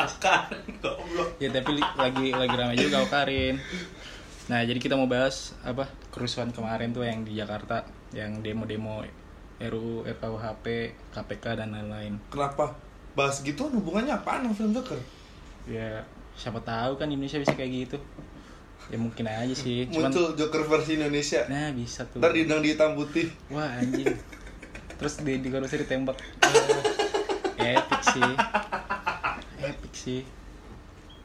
goblok 0.82 1.38
ya 1.38 1.50
tapi 1.54 1.78
lagi 1.78 2.34
lagi 2.34 2.56
ramai 2.58 2.78
juga 2.78 3.06
Karin 3.08 3.56
nah 4.50 4.66
jadi 4.66 4.78
kita 4.82 4.98
mau 4.98 5.08
bahas 5.08 5.54
apa 5.62 5.88
kerusuhan 6.12 6.52
kemarin 6.52 6.92
tuh 6.92 7.08
yang 7.08 7.24
di 7.24 7.40
Jakarta 7.40 7.88
yang 8.12 8.44
demo-demo 8.44 9.02
RUU 9.58 10.04
RKUHP 10.04 10.66
KPK 11.16 11.46
dan 11.64 11.72
lain-lain. 11.72 12.20
Kenapa? 12.28 12.76
Bahas 13.16 13.40
gitu 13.42 13.72
hubungannya 13.72 14.12
apaan 14.12 14.46
sama 14.46 14.56
film 14.56 14.72
Joker? 14.76 15.00
Ya 15.66 16.04
siapa 16.36 16.60
tahu 16.62 17.00
kan 17.00 17.08
Indonesia 17.08 17.40
bisa 17.40 17.56
kayak 17.56 17.72
gitu. 17.88 17.98
Ya 18.92 18.98
mungkin 19.00 19.24
aja 19.30 19.56
sih 19.56 19.88
cuman 19.88 20.12
muncul 20.12 20.36
Joker 20.36 20.68
versi 20.68 21.00
Indonesia. 21.00 21.48
Nah 21.48 21.72
bisa 21.72 22.04
tuh. 22.12 22.20
Ntar 22.20 22.36
diundang 22.36 22.60
di 22.60 22.76
hitam 22.76 22.98
putih. 22.98 23.32
Wah 23.48 23.80
anjing. 23.80 24.12
Terus 25.00 25.24
di 25.24 25.40
di 25.40 25.48
korupsi 25.50 25.82
ditembak. 25.82 26.18
Wah, 26.20 27.66
epic 27.78 28.02
sih. 28.04 28.32
Epic 29.62 29.94
sih. 29.94 30.22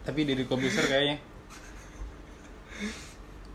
Tapi 0.07 0.23
Deddy 0.23 0.47
Kobuser 0.47 0.87
kayaknya 0.87 1.19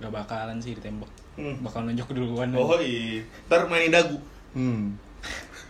gak 0.01 0.13
bakalan 0.13 0.57
sih 0.57 0.73
ditembak. 0.73 1.07
Hmm. 1.39 1.63
bakal 1.63 1.87
nunjuk 1.87 2.11
duluan 2.11 2.51
oh 2.59 2.75
iya. 2.83 3.23
Ntar 3.47 3.69
mainin 3.71 3.93
dagu. 3.93 4.19
Hmm. 4.51 4.99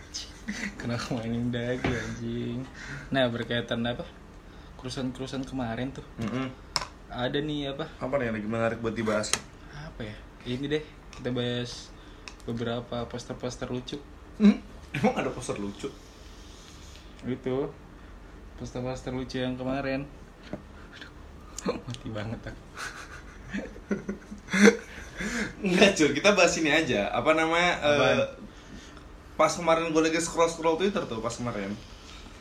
kenapa 0.80 1.06
mainin 1.14 1.54
dagu 1.54 1.86
anjing? 1.86 2.66
Nah 3.14 3.30
berkaitan 3.30 3.86
apa? 3.86 4.02
Kerusuhan-kerusuhan 4.80 5.46
kemarin 5.46 5.94
tuh. 5.94 6.02
Mm-mm. 6.18 6.50
ada 7.12 7.38
nih 7.38 7.70
apa? 7.76 7.86
Apa 8.02 8.18
nih 8.18 8.32
yang 8.32 8.34
lagi 8.40 8.48
menarik 8.48 8.78
buat 8.82 8.96
dibahas? 8.96 9.30
Apa 9.70 10.02
ya? 10.02 10.16
Ini 10.48 10.64
deh 10.66 10.84
kita 11.14 11.30
bahas 11.30 11.92
beberapa 12.48 13.06
poster-poster 13.06 13.70
lucu. 13.70 14.00
Hmm? 14.40 14.58
emang 14.96 15.14
ada 15.14 15.30
poster 15.30 15.60
lucu? 15.60 15.86
Itu 17.22 17.70
poster-poster 18.58 19.14
lucu 19.14 19.38
yang 19.38 19.54
kemarin. 19.54 20.08
Aduh, 20.98 21.78
mati 21.86 22.08
banget 22.10 22.40
aku 22.50 22.62
Enggak 25.62 25.90
cuy, 25.94 26.10
kita 26.18 26.34
bahas 26.34 26.54
ini 26.58 26.70
aja. 26.70 27.08
Apa 27.14 27.32
namanya 27.32 27.78
Apaan? 27.78 28.18
eh, 28.18 28.26
Pas 29.32 29.52
kemarin 29.54 29.88
gue 29.90 30.02
lagi 30.02 30.18
scroll-scroll 30.18 30.76
Twitter 30.76 31.02
tuh 31.06 31.22
Pas 31.22 31.32
kemarin. 31.32 31.72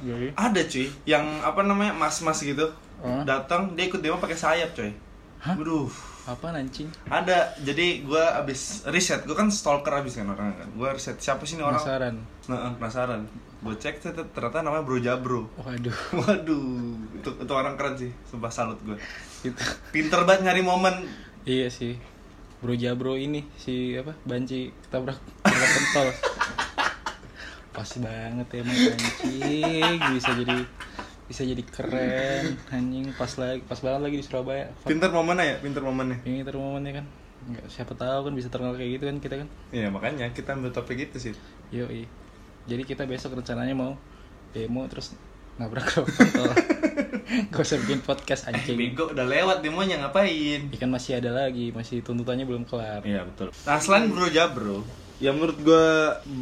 Jadi, 0.02 0.34
Ada 0.34 0.62
cuy, 0.66 0.88
yang 1.06 1.26
apa 1.42 1.62
namanya 1.62 1.94
mas-mas 1.94 2.42
gitu 2.42 2.70
Oh. 3.02 3.26
Datang, 3.26 3.74
dia 3.74 3.90
ikut 3.90 3.98
demo 3.98 4.22
pakai 4.22 4.38
sayap 4.38 4.78
cuy. 4.78 4.94
Hah? 5.42 5.58
Waduh. 5.58 5.90
Apa 6.30 6.54
anjing? 6.54 6.86
Ada, 7.10 7.58
jadi 7.66 8.06
gue 8.06 8.24
abis 8.38 8.86
riset 8.94 9.26
Gue 9.26 9.34
kan 9.34 9.50
stalker 9.50 9.90
abis 9.90 10.22
kan 10.22 10.30
orang 10.30 10.54
kan. 10.54 10.70
Gue 10.70 10.86
riset, 10.86 11.18
siapa 11.18 11.42
sih 11.42 11.58
ini 11.58 11.66
orang? 11.66 11.82
Penasaran. 11.82 12.16
Nah, 12.46 12.78
penasaran. 12.78 13.22
Gue 13.66 13.74
cek, 13.74 14.06
ternyata 14.06 14.62
namanya 14.62 14.86
Bro 14.86 15.02
Jabro. 15.02 15.50
Waduh. 15.58 15.98
Waduh, 16.22 16.94
itu, 17.18 17.30
itu 17.42 17.54
orang 17.58 17.74
keren 17.74 17.98
sih 17.98 18.14
Sumpah 18.30 18.54
salut 18.54 18.78
gue 18.86 18.94
Pinter 19.90 20.22
banget 20.22 20.46
nyari 20.46 20.62
momen 20.62 21.02
iya 21.45 21.67
sih. 21.71 21.97
Bro 22.62 22.77
jabro 22.77 23.17
ini 23.17 23.41
si 23.58 23.97
apa 23.97 24.13
banci 24.21 24.69
ketabrak 24.86 25.17
ketabrak 25.41 25.71
pentol. 25.73 26.08
Pas 27.71 27.89
banget 27.97 28.47
emang 28.54 28.77
anjing 28.77 29.99
bisa 30.13 30.32
jadi 30.38 30.58
bisa 31.25 31.41
jadi 31.41 31.63
keren. 31.65 32.60
Anjing 32.69 33.15
pas 33.17 33.32
lagi 33.41 33.65
pas 33.65 33.80
banget 33.82 34.01
lagi 34.06 34.15
di 34.21 34.25
Surabaya. 34.27 34.69
Pinter 34.86 35.10
momennya 35.10 35.45
ya, 35.45 35.56
pinter 35.63 35.82
momennya. 35.82 36.21
Ini 36.27 36.45
terus 36.45 36.62
momennya 36.62 37.01
kan. 37.01 37.06
Nggak 37.41 37.65
siapa 37.73 37.97
tahu 37.97 38.30
kan 38.30 38.34
bisa 38.38 38.54
terkenal 38.54 38.77
kayak 38.77 39.01
gitu 39.01 39.04
kan 39.10 39.17
kita 39.17 39.36
kan. 39.41 39.47
Iya 39.73 39.88
makanya 39.89 40.30
kita 40.30 40.54
ambil 40.54 40.69
topik 40.69 41.10
itu 41.10 41.17
sih. 41.17 41.34
Yo 41.73 41.89
jadi 42.69 42.86
kita 42.86 43.10
besok 43.10 43.34
rencananya 43.41 43.73
mau 43.73 43.97
demo 44.54 44.86
terus 44.86 45.17
nabrak 45.62 45.86
pentol 45.88 46.50
gak 47.47 47.62
usah 47.62 47.80
bikin 47.80 48.02
podcast 48.02 48.45
anjing 48.45 48.76
Bego 48.76 49.08
udah 49.08 49.24
lewat 49.24 49.62
demonya 49.62 50.00
ngapain? 50.00 50.67
ikan 50.69 50.89
masih 50.89 51.15
ada 51.15 51.32
lagi 51.32 51.71
masih 51.71 52.02
tuntutannya 52.02 52.43
belum 52.43 52.65
kelar 52.65 53.00
Iya 53.02 53.24
betul. 53.24 53.54
Nah 53.62 53.78
selain 53.78 54.08
Bro 54.08 54.28
Jabro, 54.28 54.84
yang 55.17 55.38
menurut 55.38 55.58
gue 55.58 55.86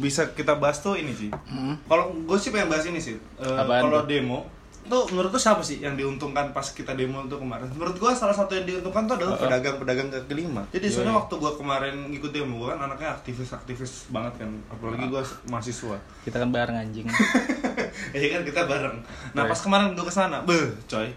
bisa 0.00 0.30
kita 0.30 0.56
bahas 0.56 0.80
tuh 0.80 0.94
ini 0.94 1.12
sih. 1.12 1.30
Hmm. 1.30 1.78
Kalau 1.84 2.10
gue 2.10 2.36
sih 2.36 2.48
pengen 2.48 2.66
bahas 2.68 2.82
ini 2.84 2.98
sih. 2.98 3.14
Eh, 3.36 3.46
Apaan 3.54 3.86
Kalau 3.86 4.02
demo, 4.02 4.48
tuh 4.82 5.06
menurut 5.08 5.30
tuh 5.30 5.38
siapa 5.38 5.60
sih 5.60 5.78
yang 5.78 5.94
diuntungkan 5.94 6.50
pas 6.50 6.66
kita 6.66 6.90
demo 6.92 7.22
tuh 7.24 7.38
kemarin? 7.38 7.68
Menurut 7.70 7.94
gue 7.94 8.10
salah 8.10 8.32
satu 8.32 8.50
yang 8.52 8.64
diuntungkan 8.64 9.04
tuh 9.04 9.14
adalah 9.14 9.36
pedagang-pedagang 9.36 10.08
kaki 10.10 10.34
lima. 10.34 10.64
Jadi 10.70 10.82
Iya, 10.82 10.92
soalnya 10.92 11.12
iya. 11.12 11.20
waktu 11.20 11.34
gue 11.36 11.52
kemarin 11.54 11.94
ngikut 12.08 12.30
demo, 12.32 12.54
gue 12.58 12.68
kan 12.68 12.80
anaknya 12.82 13.08
aktivis-aktivis 13.14 13.92
banget 14.08 14.32
kan. 14.38 14.50
Apalagi 14.68 15.04
gue 15.06 15.22
mahasiswa. 15.46 15.96
kita 16.20 16.36
kan 16.36 16.50
bareng 16.50 16.76
anjing 16.78 17.06
Iya 18.16 18.26
kan 18.38 18.42
kita 18.46 18.66
bareng. 18.66 18.96
Nah 19.36 19.42
pas 19.46 19.60
kemarin 19.60 19.92
gue 19.94 20.04
ke 20.06 20.14
sana, 20.14 20.42
beh 20.42 20.72
coy, 20.88 21.08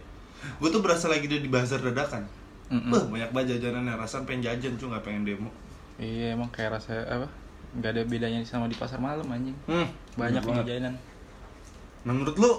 gue 0.59 0.69
tuh 0.69 0.81
berasa 0.83 1.07
lagi 1.07 1.25
di 1.29 1.49
bazar 1.49 1.79
dadakan. 1.79 2.23
Mm-mm. 2.71 2.91
Beh 2.91 3.03
banyak 3.19 3.29
banget 3.31 3.47
jajanannya, 3.57 3.93
rasanya 3.97 4.23
pengen 4.27 4.41
jajan 4.47 4.73
cuy 4.79 4.87
nggak 4.91 5.03
pengen 5.03 5.23
demo. 5.27 5.49
Iya 6.01 6.33
emang 6.33 6.49
kayak 6.49 6.79
rasa 6.81 7.05
apa? 7.05 7.27
Gak 7.73 7.89
ada 7.97 8.05
bedanya 8.05 8.37
sama 8.45 8.69
di 8.69 8.77
pasar 8.77 9.01
malam 9.01 9.25
anjing. 9.25 9.57
Hmm, 9.65 9.89
Banyak 10.13 10.45
jajanan. 10.45 10.93
Nah 12.05 12.11
menurut 12.13 12.37
lu 12.37 12.51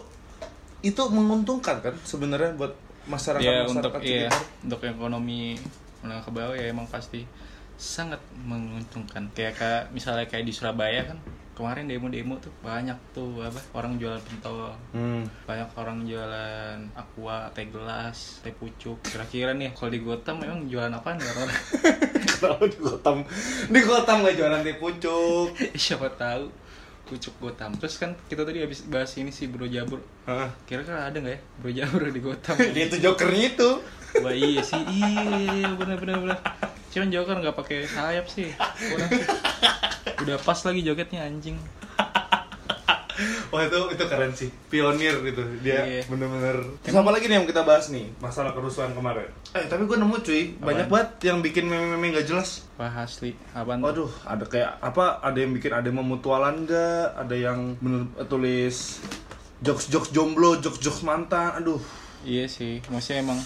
itu 0.85 1.03
menguntungkan 1.09 1.81
kan 1.81 1.95
sebenarnya 2.05 2.53
buat 2.61 2.75
masyarakat 3.09 3.45
Ya 3.45 3.65
masyarakat 3.65 4.01
untuk 4.01 4.03
iya 4.05 4.29
untuk 4.61 4.81
ekonomi 4.85 5.57
menengah 6.05 6.25
ke 6.25 6.33
bawah 6.33 6.57
ya 6.57 6.69
emang 6.69 6.85
pasti 6.89 7.25
sangat 7.77 8.21
menguntungkan. 8.45 9.29
Kayak 9.33 9.55
kayak 9.59 9.83
misalnya 9.93 10.27
kayak 10.29 10.45
di 10.47 10.53
Surabaya 10.53 11.05
kan 11.09 11.19
kemarin 11.55 11.87
demo-demo 11.87 12.35
tuh 12.37 12.51
banyak 12.59 12.99
tuh 13.11 13.39
apa 13.41 13.63
orang 13.73 13.95
jualan 13.95 14.19
pentol 14.21 14.75
Hmm. 14.91 15.23
banyak 15.45 15.71
orang 15.75 16.03
jualan 16.03 16.79
aqua 16.93 17.47
teh 17.51 17.67
gelas 17.67 18.39
teh 18.41 18.51
pucuk 18.51 18.99
kira-kira 19.01 19.51
nih 19.53 19.71
kalau 19.71 19.89
di 19.89 19.99
Gotham 19.99 20.39
memang 20.39 20.67
jualan 20.67 20.91
apa 20.91 21.15
nih 21.15 21.25
orang 21.25 21.51
Kenapa 22.25 22.67
di 22.67 22.77
Gotham? 22.77 23.17
Di 23.67 23.81
Gotham 23.81 24.17
nggak 24.21 24.35
jualan 24.35 24.61
teh 24.61 24.77
pucuk. 24.77 25.49
siapa 25.77 26.11
tahu 26.13 26.51
pucuk 27.05 27.35
Gotham 27.39 27.73
terus 27.75 27.97
kan 27.97 28.17
kita 28.25 28.43
tadi 28.43 28.59
habis 28.59 28.83
bahas 28.83 29.13
ini 29.15 29.29
si 29.29 29.45
Bro 29.47 29.65
Jabur 29.67 30.01
kira-kira 30.65 31.05
ada 31.05 31.15
nggak 31.15 31.33
ya 31.33 31.41
Bro 31.57 31.71
Jabur 31.71 32.01
di 32.07 32.19
Gotham 32.19 32.57
Dia 32.75 32.85
itu 32.85 32.97
jokernya 32.99 33.53
itu. 33.53 33.71
Wah 34.17 34.31
iya 34.31 34.59
sih, 34.61 34.79
iya 34.79 35.75
bener 35.75 35.99
bener 35.99 36.17
bener. 36.21 36.39
Cuman 36.95 37.11
Joker 37.11 37.37
nggak 37.43 37.57
pakai 37.59 37.79
sayap 37.85 38.31
sih, 38.31 38.55
kurang 38.55 39.11
sih. 39.11 39.27
Udah 40.23 40.39
pas 40.39 40.55
lagi 40.57 40.81
jogetnya 40.81 41.27
anjing. 41.27 41.59
Wah 43.51 43.63
itu 43.63 43.79
itu 43.95 44.05
keren 44.07 44.31
sih, 44.31 44.51
pionir 44.67 45.23
itu 45.23 45.39
dia 45.63 45.87
Iya. 45.87 46.03
bener-bener. 46.07 46.59
Terus 46.83 46.99
apa 46.99 47.11
lagi 47.11 47.31
nih 47.31 47.39
yang 47.39 47.47
kita 47.47 47.63
bahas 47.63 47.87
nih 47.87 48.11
masalah 48.19 48.51
kerusuhan 48.51 48.91
kemarin? 48.91 49.31
Eh 49.55 49.71
tapi 49.71 49.87
gue 49.87 49.95
nemu 49.95 50.19
cuy 50.19 50.43
banyak 50.59 50.91
banget 50.91 51.11
yang 51.23 51.39
bikin 51.39 51.67
meme-meme 51.67 52.11
nggak 52.11 52.27
jelas. 52.27 52.67
Wah 52.75 52.91
asli, 52.91 53.39
apaan 53.55 53.79
tuh? 53.79 53.87
Waduh, 53.87 54.11
ada 54.27 54.45
kayak 54.47 54.71
apa? 54.79 55.23
Ada 55.23 55.39
yang 55.47 55.53
bikin 55.55 55.71
ada 55.71 55.87
yang 55.87 55.99
memutualan 56.03 56.67
nggak? 56.67 57.07
Ada 57.15 57.35
yang 57.39 57.59
bener 57.79 58.03
tulis 58.27 58.99
jokes-jokes 59.63 60.11
jomblo, 60.11 60.59
jokes-jokes 60.59 61.03
mantan. 61.03 61.55
Aduh, 61.59 61.79
Iya 62.27 62.51
sih, 62.51 62.83
maksudnya 62.91 63.23
emang 63.23 63.39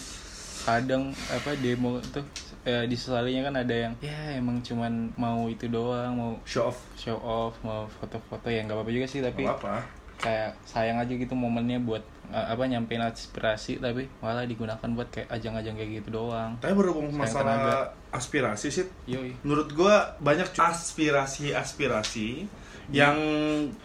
kadang 0.65 1.11
apa 1.29 1.53
demo 1.57 2.01
tuh 2.09 2.25
eh, 2.61 2.85
disesalinya 2.85 3.45
kan 3.45 3.55
ada 3.59 3.75
yang 3.75 3.93
ya 3.99 4.17
emang 4.35 4.59
cuman 4.59 5.13
mau 5.15 5.47
itu 5.47 5.67
doang, 5.67 6.13
mau 6.13 6.31
show 6.43 6.67
off. 6.67 6.79
show 6.95 7.17
off, 7.17 7.55
mau 7.61 7.87
foto-foto 7.93 8.47
ya 8.47 8.63
nggak 8.63 8.75
apa-apa 8.75 8.91
juga 8.91 9.05
sih 9.05 9.21
tapi 9.21 9.43
Gak 9.43 9.59
apa. 9.59 9.83
kayak 10.19 10.51
sayang 10.65 10.97
aja 10.97 11.11
gitu 11.11 11.31
momennya 11.33 11.79
buat 11.79 12.03
eh, 12.29 12.47
apa 12.49 12.65
nyampein 12.65 12.99
aspirasi 13.01 13.79
tapi 13.79 14.11
malah 14.19 14.43
digunakan 14.43 14.89
buat 14.89 15.09
kayak 15.09 15.31
ajang-ajang 15.31 15.75
kayak 15.75 15.91
gitu 15.97 16.19
doang. 16.19 16.59
Tapi 16.59 16.73
berhubung 16.73 17.09
Sayang 17.09 17.21
masalah 17.21 17.55
tenaga. 17.55 17.79
aspirasi 18.11 18.67
sih, 18.69 18.87
Yoi. 19.07 19.33
menurut 19.41 19.71
gua 19.71 19.95
banyak 20.19 20.51
aspirasi-aspirasi 20.53 22.49
yang 22.89 23.15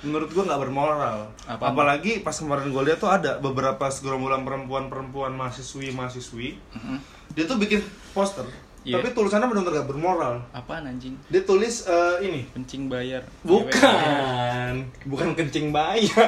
menurut 0.02 0.32
gua 0.32 0.44
nggak 0.46 0.62
bermoral. 0.62 1.28
Apaan? 1.44 1.70
Apalagi 1.70 2.20
pas 2.20 2.32
kemarin 2.34 2.72
gua 2.72 2.82
lihat 2.82 2.98
tuh 2.98 3.12
ada 3.12 3.36
beberapa 3.38 3.86
segerombolan 3.86 4.42
perempuan-perempuan 4.42 5.36
mahasiswi-mahasiswi, 5.36 6.56
Mm-mm. 6.74 6.98
Dia 7.34 7.44
tuh 7.50 7.58
bikin 7.58 7.82
poster. 8.14 8.46
Iya. 8.84 9.00
Tapi 9.00 9.16
tulisannya 9.16 9.48
benar-benar 9.48 9.80
gak 9.80 9.90
bermoral. 9.96 10.34
Apaan 10.52 10.84
anjing? 10.84 11.16
Dia 11.32 11.48
tulis 11.48 11.88
eh, 11.88 12.16
ini. 12.28 12.44
Kencing 12.52 12.92
bayar. 12.92 13.24
Bukan, 13.48 14.74
bukan 15.08 15.30
kencing 15.40 15.72
bayar. 15.72 16.28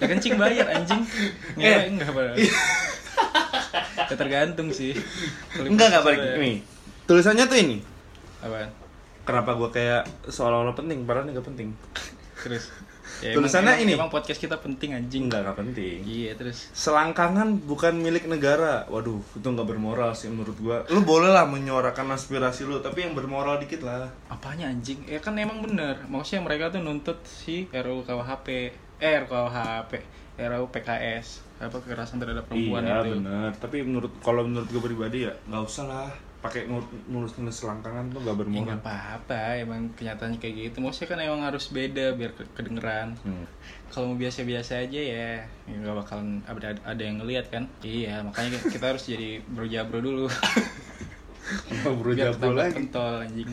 Ya 0.00 0.06
kencing 0.08 0.40
bayar 0.40 0.64
anjing. 0.72 1.04
Eh. 1.60 1.60
Ngewe 1.60 1.80
enggak 1.92 2.08
apa. 2.08 2.20
Ya 4.08 4.14
tergantung 4.16 4.72
sih. 4.72 4.96
Kalau 5.52 5.68
Enggak 5.68 5.92
enggak 5.92 6.04
balik 6.08 6.20
nih. 6.40 6.56
Tulisannya 7.04 7.44
tuh 7.44 7.58
ini. 7.60 7.76
Apaan? 8.40 8.72
Kenapa 9.24 9.56
gua 9.56 9.68
kayak 9.68 10.04
seolah-olah 10.28 10.76
penting, 10.76 11.04
padahal 11.04 11.28
ini 11.28 11.36
gak 11.36 11.48
penting. 11.48 11.68
Terus. 12.44 12.72
Ya, 13.22 13.36
Tulisannya 13.36 13.78
emang, 13.78 13.84
ini. 13.86 13.92
Emang 13.94 14.10
podcast 14.10 14.40
kita 14.40 14.58
penting 14.58 14.96
anjing. 14.96 15.30
Enggak, 15.30 15.46
gak 15.46 15.58
penting. 15.60 16.02
Iya 16.02 16.34
terus. 16.34 16.72
Selangkangan 16.74 17.62
bukan 17.62 17.94
milik 18.00 18.26
negara. 18.26 18.88
Waduh, 18.90 19.22
itu 19.22 19.46
nggak 19.46 19.68
bermoral 19.68 20.16
sih 20.16 20.32
menurut 20.32 20.56
gua. 20.58 20.82
Lu 20.90 21.06
boleh 21.06 21.30
lah 21.30 21.46
menyuarakan 21.46 22.16
aspirasi 22.16 22.66
lu, 22.66 22.82
tapi 22.82 23.06
yang 23.06 23.14
bermoral 23.14 23.62
dikit 23.62 23.86
lah. 23.86 24.10
Apanya 24.26 24.72
anjing? 24.72 25.04
Ya 25.06 25.22
kan 25.22 25.38
emang 25.38 25.62
bener. 25.62 26.02
Maksudnya 26.10 26.42
mereka 26.42 26.74
tuh 26.74 26.82
nuntut 26.82 27.22
si 27.22 27.70
RUU 27.70 28.02
KUHP. 28.02 28.48
eh 29.02 29.20
RKUHP 29.20 29.92
RUU 30.38 30.66
PKS 30.70 31.42
apa 31.62 31.76
kekerasan 31.78 32.18
terhadap 32.18 32.50
perempuan 32.50 32.82
iya 32.82 33.02
itu 33.02 33.18
benar 33.18 33.50
tapi 33.58 33.86
menurut 33.86 34.10
kalau 34.22 34.42
menurut 34.42 34.66
gue 34.66 34.82
pribadi 34.82 35.18
ya 35.26 35.32
nggak 35.46 35.62
usah 35.62 35.84
lah 35.86 36.10
pakai 36.44 36.68
nulis 37.08 37.32
nulis 37.40 37.56
selangkangan 37.56 38.12
tuh 38.12 38.20
Ya 38.20 38.36
bermuara 38.36 38.64
nggak 38.68 38.84
apa-apa, 38.84 39.40
emang 39.56 39.88
kenyataannya 39.96 40.36
kayak 40.36 40.54
gitu. 40.68 40.84
Maksudnya 40.84 41.08
kan 41.08 41.20
emang 41.22 41.40
harus 41.40 41.72
beda 41.72 42.12
biar 42.12 42.36
ke- 42.36 42.52
kedengeran. 42.52 43.16
Hmm. 43.24 43.48
Kalau 43.88 44.12
mau 44.12 44.18
biasa-biasa 44.20 44.84
aja 44.84 45.00
ya, 45.00 45.28
ya 45.64 45.74
nggak 45.74 45.96
bakalan 45.96 46.44
ada 46.44 46.76
ada 46.84 47.02
yang 47.02 47.16
ngeliat 47.18 47.48
kan. 47.48 47.64
Iya, 47.80 48.20
makanya 48.20 48.60
kita 48.60 48.92
harus 48.92 49.08
jadi 49.08 49.40
bro 49.42 49.64
jabro 49.64 49.98
dulu. 49.98 50.28
Bro 51.84 52.16
jabro 52.16 52.56
lagi 52.56 52.72
pentol 52.72 53.20
anjing. 53.20 53.52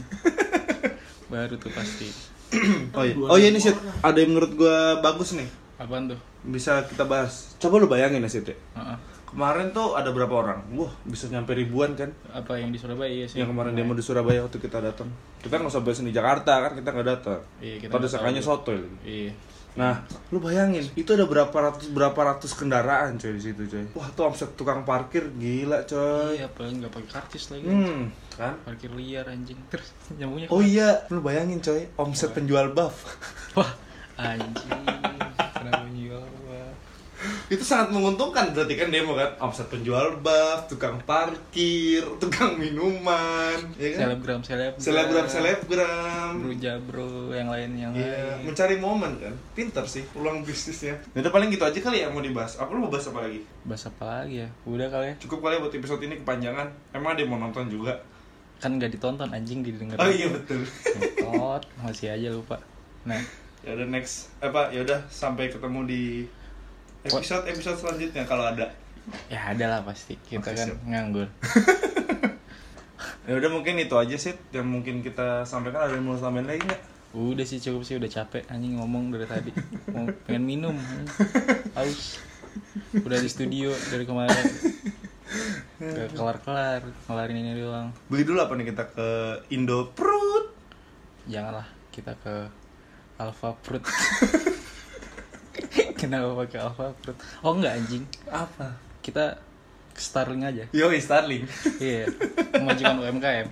Baru 1.28 1.60
tuh 1.60 1.72
pasti. 1.72 2.08
oh 2.96 3.04
iya 3.04 3.16
oh 3.16 3.38
iya 3.40 3.48
ini 3.48 3.60
sih 3.60 3.72
ada 4.00 4.16
yang 4.16 4.36
menurut 4.36 4.52
gue 4.54 4.78
bagus 5.00 5.40
nih 5.40 5.48
Apaan 5.80 6.12
tuh? 6.12 6.20
bisa 6.44 6.84
kita 6.84 7.08
bahas 7.08 7.56
coba 7.56 7.80
lu 7.80 7.88
bayangin 7.88 8.20
ya 8.20 8.28
Sid 8.28 8.48
ya. 8.48 8.56
Heeh. 8.76 8.98
Kemarin 9.32 9.72
tuh 9.72 9.96
ada 9.96 10.12
berapa 10.12 10.36
orang 10.36 10.60
wah 10.76 10.92
bisa 11.08 11.32
nyampe 11.32 11.56
ribuan 11.56 11.96
kan 11.96 12.12
Apa 12.36 12.60
yang 12.60 12.70
di 12.70 12.78
Surabaya 12.78 13.08
iya 13.08 13.26
sih? 13.32 13.40
yang 13.40 13.50
kemarin 13.50 13.72
demo 13.74 13.96
di 13.96 14.04
Surabaya 14.04 14.44
waktu 14.44 14.60
kita 14.60 14.84
datang 14.84 15.08
kita 15.40 15.56
nggak 15.56 15.72
usah 15.72 15.84
bahas 15.84 16.04
di 16.04 16.14
Jakarta 16.14 16.54
kan 16.68 16.72
kita 16.76 16.90
nggak 16.92 17.08
datang 17.08 17.40
Iya, 17.64 17.76
kita 17.80 17.96
sotoy 18.44 18.76
lagi 18.78 19.00
Iya. 19.08 19.34
Nah, 19.72 20.04
lu 20.36 20.44
bayangin, 20.44 20.84
itu 21.00 21.16
ada 21.16 21.24
berapa 21.24 21.56
ratus 21.56 21.96
berapa 21.96 22.20
ratus 22.20 22.52
kendaraan 22.60 23.16
coy 23.16 23.40
di 23.40 23.40
situ 23.40 23.64
coy. 23.72 23.88
Wah, 23.96 24.12
tuh 24.12 24.28
omset 24.28 24.52
tukang 24.60 24.84
parkir 24.84 25.32
gila 25.40 25.88
coy. 25.88 26.36
Iya, 26.36 26.52
apalagi 26.52 26.84
nggak 26.84 26.92
pakai 26.92 27.08
karcis 27.08 27.56
lagi. 27.56 27.72
Hmm, 27.72 28.12
kan? 28.36 28.60
Parkir 28.68 28.92
liar 28.92 29.32
anjing. 29.32 29.56
Terus 29.72 29.96
nyambungnya 30.20 30.52
Oh 30.52 30.60
iya, 30.60 31.08
lu 31.08 31.24
bayangin 31.24 31.64
coy, 31.64 31.88
omset 31.96 32.36
penjual 32.36 32.76
buff. 32.76 33.16
Wah, 33.56 33.72
anjing. 34.20 35.31
Itu 37.52 37.68
sangat 37.68 37.92
menguntungkan 37.92 38.56
berarti 38.56 38.80
kan 38.80 38.88
demo 38.88 39.12
kan. 39.12 39.28
Omset 39.38 39.68
penjual 39.68 40.24
buff, 40.24 40.72
tukang 40.72 40.96
parkir, 41.04 42.00
tukang 42.24 42.56
minuman, 42.56 43.60
ya 43.76 43.92
kan? 43.92 44.08
Selebgram, 44.08 44.40
selebgram. 44.40 44.80
Selebgram 44.80 45.28
selebgram. 45.28 46.32
Bro 46.40 46.54
jabro 46.56 47.12
yang 47.36 47.52
lain 47.52 47.76
yang 47.76 47.92
Iya, 47.92 48.40
lain. 48.40 48.48
mencari 48.48 48.80
momen 48.80 49.12
kan. 49.20 49.36
Pinter 49.52 49.84
sih 49.84 50.08
ulang 50.16 50.42
bisnisnya. 50.42 50.96
Itu 51.12 51.28
paling 51.28 51.52
gitu 51.52 51.62
aja 51.62 51.76
kali 51.76 52.00
ya 52.00 52.08
mau 52.08 52.24
dibahas. 52.24 52.56
Apa 52.56 52.72
lu 52.72 52.88
mau 52.88 52.92
bahas 52.92 53.12
apa 53.12 53.20
lagi? 53.20 53.44
Bahas 53.68 53.84
apa 53.84 54.04
lagi 54.24 54.36
ya? 54.42 54.50
Udah 54.64 54.88
kali 54.88 55.12
ya. 55.12 55.16
Cukup 55.20 55.44
kali 55.44 55.56
ya 55.56 55.60
buat 55.60 55.76
episode 55.76 56.02
ini 56.02 56.16
kepanjangan. 56.18 56.68
Emang 56.96 57.14
ada 57.14 57.20
yang 57.20 57.36
mau 57.36 57.40
nonton 57.42 57.68
juga? 57.68 58.00
Kan 58.58 58.80
nggak 58.80 58.96
ditonton 58.96 59.28
anjing 59.28 59.60
didengar. 59.60 60.00
Oh 60.00 60.08
iya 60.08 60.32
betul. 60.32 60.64
Ngetot, 60.64 61.68
masih 61.84 62.16
aja 62.16 62.32
lupa. 62.32 62.64
Nah, 63.04 63.20
ya 63.60 63.76
udah 63.76 63.92
next 63.92 64.32
apa 64.40 64.72
ya 64.72 64.88
udah 64.88 65.04
sampai 65.12 65.52
ketemu 65.52 65.80
di 65.84 66.04
episode 67.04 67.44
episode 67.50 67.78
selanjutnya 67.78 68.24
kalau 68.26 68.46
ada 68.46 68.70
ya 69.28 69.40
ada 69.54 69.66
lah 69.66 69.80
pasti. 69.82 70.14
Kita 70.22 70.54
Oke, 70.54 70.58
kan 70.58 70.68
siap. 70.70 70.78
nganggur. 70.86 71.28
ya 73.30 73.34
udah 73.38 73.50
mungkin 73.54 73.78
itu 73.78 73.96
aja 73.98 74.16
sih 74.18 74.34
yang 74.54 74.70
mungkin 74.70 75.02
kita 75.02 75.46
sampaikan 75.46 75.90
ada 75.90 75.94
yang 75.98 76.06
mau 76.06 76.18
tambahin 76.18 76.50
lagi 76.50 76.62
nggak 76.66 76.82
Udah 77.12 77.44
sih 77.44 77.60
cukup 77.60 77.84
sih 77.84 78.00
udah 78.00 78.08
capek 78.08 78.48
anjing 78.48 78.80
ngomong 78.80 79.12
dari 79.12 79.28
tadi. 79.28 79.52
Mau 79.92 80.08
pengen 80.24 80.48
minum. 80.48 80.76
Haus. 81.76 82.24
Udah 82.96 83.20
di 83.20 83.28
studio 83.28 83.76
dari 83.92 84.08
kemarin. 84.08 84.48
Gak 85.76 86.08
kelar-kelar, 86.18 86.80
ngelarin 87.12 87.36
ini 87.44 87.52
doang. 87.60 87.92
beli 88.08 88.24
dulu 88.24 88.40
apa 88.40 88.56
nih 88.56 88.72
kita 88.72 88.84
ke 88.96 89.08
Indo 89.52 89.92
Prut 89.92 90.56
Janganlah 91.28 91.68
kita 91.92 92.16
ke 92.16 92.48
Alpha 93.20 93.60
Fruit. 93.60 93.84
Kenapa 96.02 96.34
pakai 96.36 96.58
Alpha 96.60 96.90
Fruit? 96.96 97.18
Oh 97.40 97.54
enggak 97.54 97.78
anjing. 97.78 98.02
apa 98.28 98.74
Kita 99.00 99.38
Starling 99.92 100.42
aja. 100.42 100.64
Yoi 100.72 100.98
Starling 100.98 101.46
Iya, 101.78 102.10
memajukan 102.56 102.96
UMKM. 103.02 103.48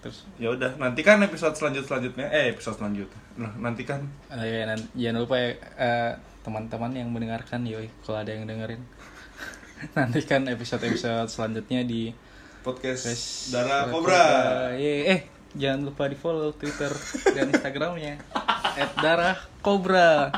Terus 0.00 0.22
ya 0.36 0.50
udah 0.50 0.74
nantikan 0.76 1.18
episode 1.20 1.54
selanjut 1.54 1.84
selanjutnya 1.84 2.26
eh 2.28 2.50
episode 2.50 2.76
selanjutnya 2.76 3.20
nah 3.36 3.52
nantikan 3.60 4.00
eh, 4.28 4.40
ya, 4.40 4.64
nan- 4.64 4.88
jangan 4.94 5.18
lupa 5.20 5.36
ya 5.36 5.48
eh, 5.76 6.12
teman-teman 6.40 6.88
yang 6.90 7.08
mendengarkan 7.10 7.62
yoi 7.62 7.90
kalau 8.00 8.18
ada 8.18 8.30
yang 8.30 8.46
dengerin. 8.46 8.80
Nantikan 9.96 10.46
episode-episode 10.46 11.28
selanjutnya 11.28 11.84
di 11.84 12.08
podcast 12.62 13.04
Res 13.04 13.22
Darah 13.50 13.86
Cobra 13.86 14.24
Iya, 14.72 14.92
eh 15.10 15.20
jangan 15.52 15.84
lupa 15.84 16.06
di 16.06 16.16
follow 16.16 16.48
Twitter 16.50 16.88
dan 17.28 17.50
Instagramnya 17.50 18.16
@darah 19.00 19.36
cobra. 19.64 20.30